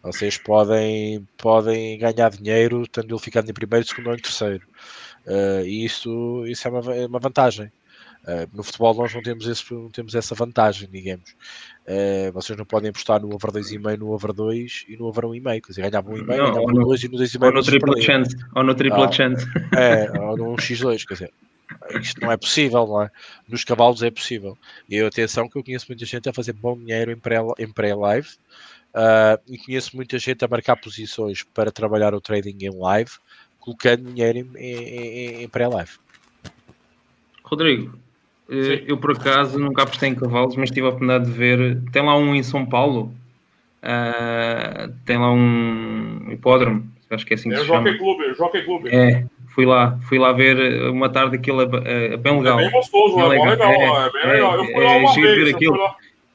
[0.01, 4.65] Vocês podem, podem ganhar dinheiro tendo ele ficando em primeiro, segundo ou em terceiro.
[5.25, 7.71] Uh, e isso, isso é uma, é uma vantagem.
[8.23, 11.31] Uh, no futebol nós não temos, esse, não temos essa vantagem, digamos.
[11.85, 15.61] Uh, vocês não podem apostar no over 2,5, no over 2 e no over 1,5.
[15.61, 17.45] Quer dizer, ganhavam 1,5, ganhavam no 2 e no 2,5.
[17.45, 18.35] Ou no tripla chance.
[18.55, 19.45] Ou no tripla ah, chance.
[19.77, 21.33] É, ou no X2, quer dizer.
[22.01, 23.11] Isto não é possível, não é?
[23.47, 24.57] Nos cavalos é possível.
[24.89, 28.29] E atenção que eu conheço muita gente a fazer bom dinheiro em pré-live.
[28.93, 33.11] Uh, e conheço muita gente a marcar posições para trabalhar o trading em live,
[33.59, 35.91] colocando dinheiro em, em, em pré-live.
[37.43, 37.97] Rodrigo,
[38.49, 41.81] eh, eu por acaso nunca apostei em cavalos, mas tive a oportunidade de ver.
[41.91, 43.13] Tem lá um em São Paulo,
[43.83, 47.95] uh, tem lá um hipódromo, acho que é assim que é se chama.
[47.97, 48.89] Clube, Jockey Clube.
[48.89, 52.59] É, fui lá, fui lá ver uma tarde aquilo é, é bem legal.
[52.59, 54.55] É bem gostoso, é, bem legal, é, é, bem legal.
[54.55, 55.77] Eu fui lá uma vez, ver aquilo.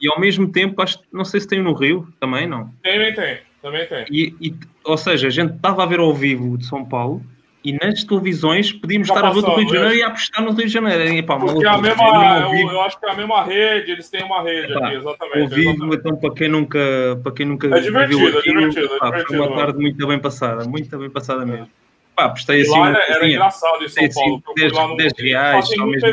[0.04, 2.70] E ao mesmo tempo, acho, não sei se tem no Rio também, não?
[2.82, 4.04] Tem, tem, também tem.
[4.10, 7.22] E, e, ou seja, a gente estava a ver ao vivo de São Paulo
[7.64, 10.66] e nas televisões podíamos estar a ver do Rio de Janeiro e apostar no Rio
[10.66, 11.04] de Janeiro.
[11.04, 14.10] E, pá, Porque é a mesma, eu, eu, acho que é a mesma rede, eles
[14.10, 15.40] têm uma rede aqui, exatamente.
[15.40, 18.94] Ao vivo, então, para quem nunca, para quem nunca é divertido, viu aquilo, é divertido,
[18.94, 21.70] é pá, divertido, foi uma tarde muito bem passada, muito bem passada mesmo.
[22.14, 22.78] Pá, apostei assim.
[22.78, 24.42] Lá era, era engraçado em São Paulo.
[24.54, 25.66] 10, 10 reais.
[25.66, 26.08] Só mesmo.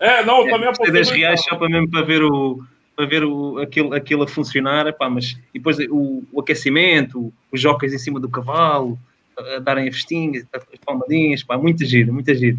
[0.00, 0.90] É, não, eu também apostei.
[0.90, 2.62] 10 reais só para mesmo para ver o
[2.96, 7.60] para ver o, aquilo, aquilo a funcionar, epá, mas e depois o, o aquecimento, os
[7.60, 8.98] jockeys em cima do cavalo,
[9.36, 12.58] a darem a festinha, as palmadinhas, pá, muito giro, muito giro.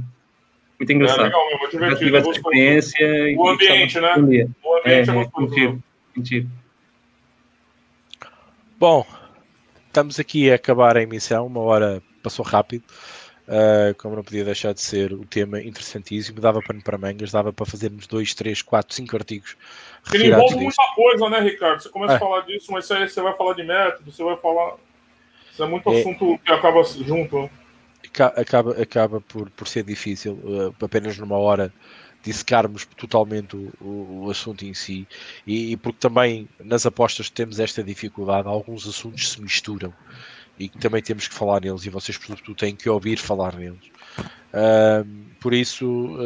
[0.78, 1.22] Muito engraçado.
[1.22, 2.00] É legal, muito divertido.
[2.00, 3.38] tive essa experiência.
[3.38, 4.14] O ambiente, né?
[4.14, 4.50] Dia.
[4.62, 5.32] O ambiente é, é, é muito
[6.16, 6.50] muito giro.
[8.78, 9.06] Bom,
[9.88, 12.84] estamos aqui a acabar a emissão, uma hora passou rápido.
[13.48, 17.54] Uh, como não podia deixar de ser o tema interessantíssimo, dava pano para mangas, dava
[17.54, 19.56] para fazermos dois, três, quatro, cinco artigos.
[20.14, 21.82] Ele envolve muita coisa, né, Ricardo?
[21.82, 22.16] Você começa é.
[22.18, 24.76] a falar disso, mas aí você vai falar de método, você vai falar.
[25.52, 26.00] Isso é muito é.
[26.00, 27.42] assunto que acaba junto.
[27.44, 27.50] Né?
[28.36, 31.74] Acaba, acaba por, por ser difícil, uh, apenas numa hora
[32.24, 35.08] dissecarmos totalmente o, o, o, assunto em si
[35.46, 39.94] e, e, porque também nas apostas temos esta dificuldade, alguns assuntos se misturam
[40.58, 43.92] e também temos que falar neles e vocês sobretudo têm que ouvir falar neles.
[45.40, 46.18] por isso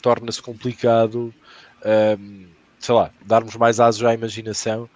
[0.00, 1.34] torna-se complicado,
[2.86, 4.88] sei lá, darmos mais asos à imaginação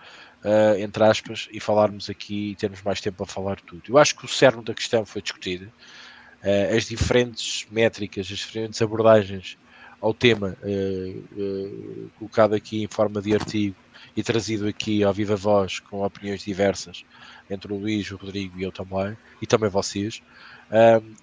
[0.45, 3.83] uh, entre aspas, e falarmos aqui e termos mais tempo a falar tudo.
[3.89, 8.81] Eu acho que o cerne da questão foi discutido, uh, as diferentes métricas, as diferentes
[8.81, 9.59] abordagens
[10.01, 13.77] ao tema uh, colocado aqui em forma de artigo
[14.17, 17.05] e trazido aqui ao viva voz com opiniões diversas
[17.51, 20.23] entre o Luís, o Rodrigo e eu também, e também vocês,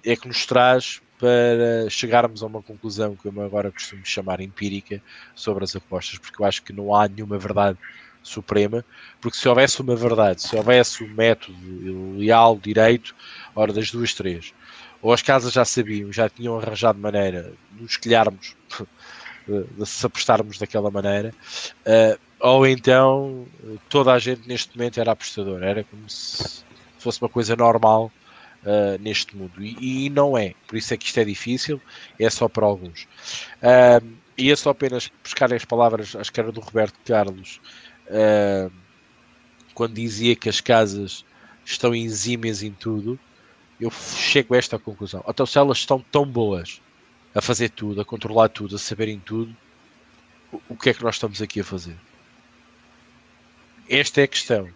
[0.04, 5.02] é que nos traz para chegarmos a uma conclusão que eu agora costumo chamar empírica
[5.34, 7.78] sobre as apostas, porque eu acho que não há nenhuma verdade
[8.22, 8.84] Suprema,
[9.20, 11.56] porque se houvesse uma verdade, se houvesse um método
[12.16, 13.14] leal, direito,
[13.54, 14.52] hora das duas, três,
[15.00, 18.54] ou as casas já sabiam, já tinham arranjado maneira de nos quilharmos,
[19.46, 21.32] de se apostarmos daquela maneira,
[21.86, 23.46] uh, ou então
[23.88, 26.62] toda a gente neste momento era apostador, era como se
[26.98, 28.12] fosse uma coisa normal
[28.68, 31.80] uh, neste mundo, e, e, não é, por isso é que isto é difícil,
[32.18, 33.04] é só para alguns.
[33.62, 34.06] Uh,
[34.36, 37.60] e é só apenas buscar as palavras, acho que era do Roberto Carlos,
[38.06, 38.70] uh,
[39.74, 41.24] quando dizia que as casas
[41.64, 43.18] estão exímias em tudo,
[43.80, 45.24] eu chego a esta conclusão.
[45.26, 46.80] Então, se elas estão tão boas
[47.34, 49.56] a fazer tudo, a controlar tudo, a saberem tudo,
[50.68, 51.96] o que é que nós estamos aqui a fazer?
[53.88, 54.68] Esta é a questão.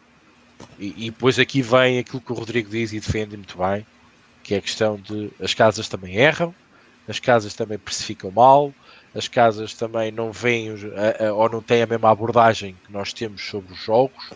[0.78, 3.86] E, e depois aqui vem aquilo que o Rodrigo diz e defende muito bem,
[4.42, 6.54] que é a questão de as casas também erram,
[7.08, 8.72] as casas também precificam mal,
[9.14, 10.70] as casas também não veem
[11.34, 14.30] ou não têm a mesma abordagem que nós temos sobre os jogos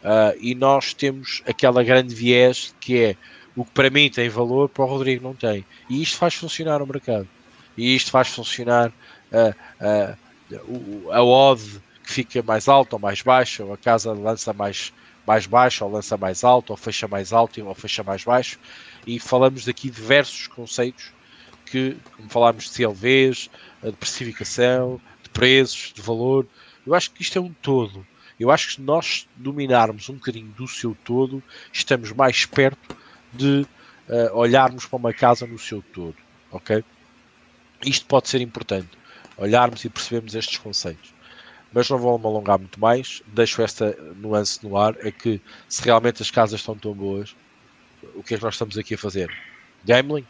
[0.00, 3.16] uh, e nós temos aquela grande viés que é
[3.56, 5.64] o que para mim tem valor, para o Rodrigo não tem.
[5.88, 7.28] E isto faz funcionar o mercado.
[7.76, 8.90] E isto faz funcionar
[9.32, 10.16] uh,
[10.54, 11.62] uh, a odd
[12.04, 14.92] que fica mais alta ou mais baixa, ou a casa lança mais,
[15.30, 18.58] mais baixo, ou lança mais alto, ou fecha mais alto, ou fecha mais baixo.
[19.06, 21.12] E falamos daqui diversos conceitos
[21.64, 23.48] que, como falámos de CLVs,
[23.80, 26.48] de precificação, de preços, de valor,
[26.84, 28.04] eu acho que isto é um todo.
[28.40, 31.40] Eu acho que se nós dominarmos um bocadinho do seu todo,
[31.72, 32.96] estamos mais perto
[33.32, 33.64] de
[34.08, 36.16] uh, olharmos para uma casa no seu todo,
[36.50, 36.82] ok?
[37.84, 38.88] Isto pode ser importante,
[39.36, 41.14] olharmos e percebermos estes conceitos.
[41.72, 45.82] Mas não vou me alongar muito mais, deixo esta nuance no ar, é que se
[45.82, 47.34] realmente as casas estão tão boas,
[48.14, 49.30] o que é que nós estamos aqui a fazer?
[49.84, 50.26] Gambling?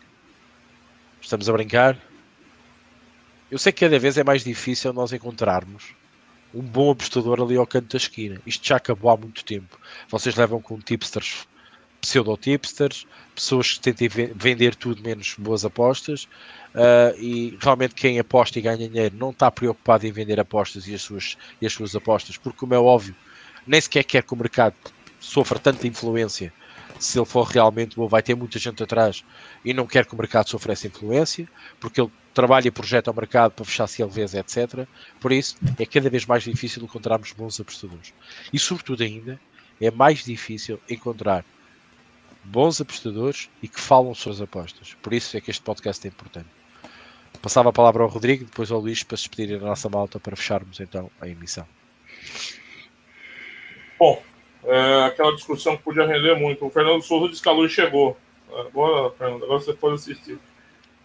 [1.21, 1.99] Estamos a brincar?
[3.51, 5.95] Eu sei que cada vez é mais difícil nós encontrarmos
[6.53, 8.41] um bom apostador ali ao canto da esquina.
[8.47, 9.79] Isto já acabou há muito tempo.
[10.09, 11.47] Vocês levam com tipsters,
[12.01, 16.25] pseudo-tipsters, pessoas que tentem vender tudo menos boas apostas
[16.75, 20.95] uh, e realmente quem aposta e ganha dinheiro não está preocupado em vender apostas e
[20.95, 23.15] as suas, e as suas apostas, porque como é óbvio,
[23.67, 24.75] nem sequer quer que o mercado
[25.19, 26.53] sofra tanta influência
[27.01, 29.25] se ele for realmente bom, vai ter muita gente atrás
[29.65, 31.49] e não quer que o mercado sofra essa influência,
[31.81, 34.87] porque ele trabalha e projeta o mercado para fechar CLVs, etc.
[35.19, 38.13] Por isso, é cada vez mais difícil encontrarmos bons apostadores.
[38.53, 39.41] E, sobretudo, ainda,
[39.81, 41.43] é mais difícil encontrar
[42.45, 44.95] bons apostadores e que falam suas apostas.
[45.03, 46.49] Por isso é que este podcast é importante.
[47.43, 50.37] Passava a palavra ao Rodrigo, depois ao Luís para se despedir da nossa malta para
[50.37, 51.67] fecharmos então a emissão.
[53.99, 54.23] Bom,
[54.65, 56.67] é, aquela discussão que podia render muito.
[56.67, 58.17] O Fernando Souza que a luz chegou.
[58.53, 60.39] Agora, Fernando, agora você pode assistir.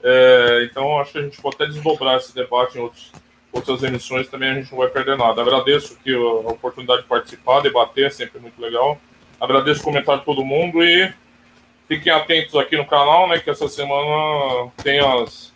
[0.03, 3.11] É, então, acho que a gente pode até desdobrar esse debate em outros,
[3.51, 5.41] outras emissões, também a gente não vai perder nada.
[5.41, 8.99] Agradeço aqui a oportunidade de participar, debater, é sempre muito legal.
[9.39, 11.13] Agradeço o comentário de todo mundo e
[11.87, 15.53] fiquem atentos aqui no canal, né, que essa semana tem as,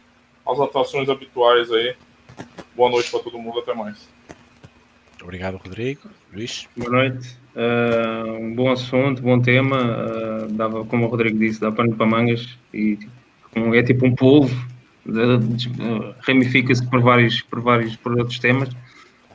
[0.48, 1.96] as atrações habituais aí.
[2.76, 4.08] Boa noite para todo mundo, até mais.
[5.22, 6.10] Obrigado, Rodrigo.
[6.34, 6.68] Luís.
[6.78, 7.38] Boa noite.
[7.56, 9.78] Uh, um bom assunto, bom tema.
[9.78, 14.16] Uh, dava, como o Rodrigo disse, dá pano para mangas e tipo, é tipo um
[14.16, 14.56] polvo,
[16.22, 18.70] ramifica-se por vários, por vários por outros temas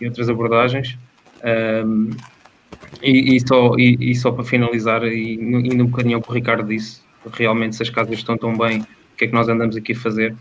[0.01, 0.97] e outras abordagens.
[1.41, 2.17] Uh,
[3.03, 6.33] e, e, só, e, e, só para finalizar, e indo um bocadinho ao que o
[6.33, 7.01] Ricardo disse,
[7.33, 9.97] realmente se as casas estão tão bem, o que é que nós andamos aqui a
[9.97, 10.35] fazer?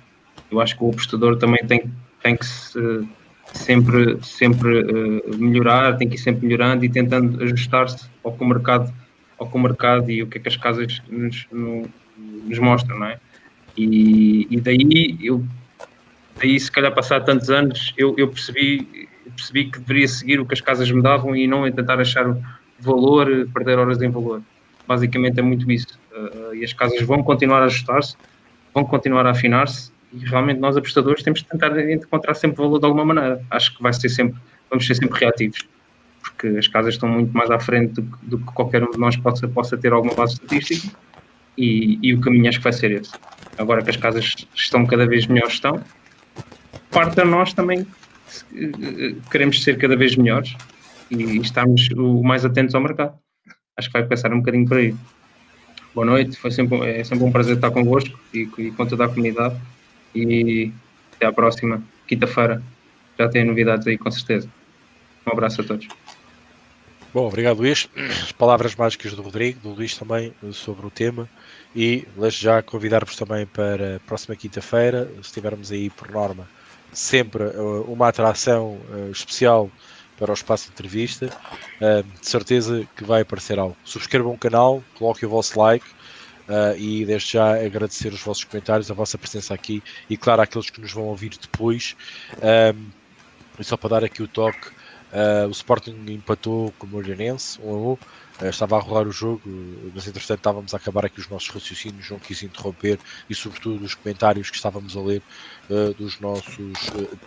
[0.51, 2.79] Eu acho que o apostador também tem, tem que se
[3.53, 8.47] sempre, sempre uh, melhorar, tem que ir sempre melhorando e tentando ajustar-se ao que o
[8.47, 8.93] mercado,
[9.37, 11.83] ao que o mercado e o que é que as casas nos, no,
[12.17, 13.19] nos mostram, não é?
[13.77, 15.43] E, e daí eu
[16.39, 20.53] daí se calhar passar tantos anos eu, eu percebi percebi que deveria seguir o que
[20.53, 22.35] as casas me davam e não tentar achar
[22.79, 24.41] valor, perder horas em valor.
[24.87, 25.99] Basicamente é muito isso.
[26.11, 28.15] Uh, e as casas vão continuar a ajustar-se,
[28.73, 32.85] vão continuar a afinar-se e realmente nós apostadores temos de tentar encontrar sempre valor de
[32.85, 33.41] alguma maneira.
[33.49, 35.67] Acho que vai ser sempre, vamos ser sempre reativos,
[36.21, 39.17] porque as casas estão muito mais à frente do, do que qualquer um de nós
[39.17, 40.95] possa, possa ter alguma base estatística
[41.57, 43.11] e, e, o caminho acho que vai ser esse.
[43.57, 45.81] Agora que as casas estão cada vez melhores estão,
[46.91, 47.85] parte a nós também
[49.31, 50.55] queremos ser cada vez melhores
[51.09, 53.17] e estamos o mais atentos ao mercado.
[53.77, 54.95] Acho que vai passar um bocadinho por aí.
[55.93, 59.07] Boa noite, foi sempre, é sempre um prazer estar convosco e, e com toda a
[59.07, 59.55] comunidade
[60.15, 60.71] e
[61.15, 62.61] até à próxima quinta-feira.
[63.17, 64.49] Já tem novidades aí, com certeza.
[65.25, 65.87] Um abraço a todos.
[67.13, 67.87] Bom, obrigado Luís.
[67.95, 71.29] As palavras mágicas do Rodrigo, do Luís também sobre o tema
[71.75, 76.47] e deixo já convidar-vos também para próxima quinta-feira, se tivermos aí por norma
[76.93, 79.69] sempre eh, uma atração eh, especial
[80.17, 81.29] para o espaço de entrevista,
[81.81, 83.75] eh, de certeza que vai aparecer algo.
[83.83, 85.85] Subscrevam o canal, coloquem o vosso like,
[86.77, 90.81] e desde já agradecer os vossos comentários, a vossa presença aqui e, claro, àqueles que
[90.81, 91.95] nos vão ouvir depois.
[92.75, 92.89] Um,
[93.57, 94.67] e só para dar aqui o toque,
[95.47, 97.97] o Sporting empatou com o Moreirense, 1 a 1.
[98.41, 99.41] Uh, estava a rolar o jogo,
[99.93, 103.93] mas entretanto estávamos a acabar aqui os nossos raciocínios, não quis interromper e, sobretudo, os
[103.93, 105.21] comentários que estávamos a ler
[105.97, 106.73] dos nossos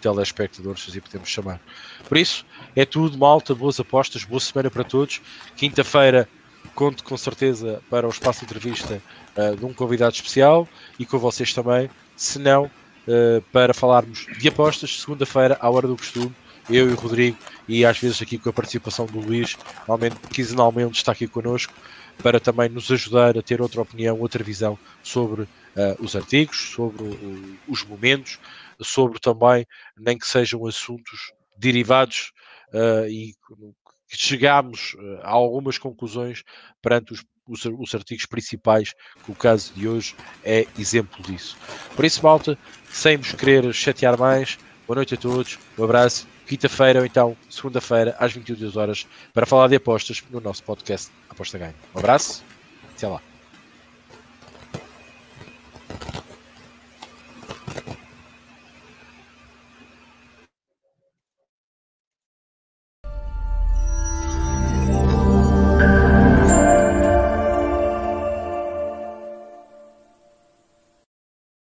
[0.00, 1.60] telespectadores, se assim podemos chamar.
[2.08, 5.20] Por isso, é tudo, malta, boas apostas, boa semana para todos.
[5.56, 6.28] Quinta-feira
[6.76, 9.02] conto com certeza para o espaço de entrevista
[9.36, 10.68] uh, de um convidado especial
[10.98, 15.96] e com vocês também, se não, uh, para falarmos de apostas, segunda-feira, à hora do
[15.96, 16.32] costume,
[16.68, 19.56] eu e o Rodrigo, e às vezes aqui com a participação do Luís,
[19.88, 21.72] normalmente, quinzenalmente está aqui connosco,
[22.22, 25.46] para também nos ajudar a ter outra opinião, outra visão sobre
[25.76, 28.38] uh, os artigos, sobre o, os momentos,
[28.80, 29.66] sobre também,
[29.96, 32.32] nem que sejam assuntos derivados
[32.72, 33.34] uh, e
[34.08, 36.42] chegámos uh, a algumas conclusões
[36.80, 40.14] perante os, os, os, artigos principais, que o caso de hoje
[40.44, 41.56] é exemplo disso.
[41.94, 42.58] Por isso, malta,
[42.90, 48.16] sem vos querer chatear mais, boa noite a todos, um abraço, quinta-feira ou então segunda-feira
[48.18, 51.74] às 22 horas para falar de apostas no nosso podcast Aposta Ganho.
[51.94, 52.44] Um abraço,
[52.94, 53.35] até lá.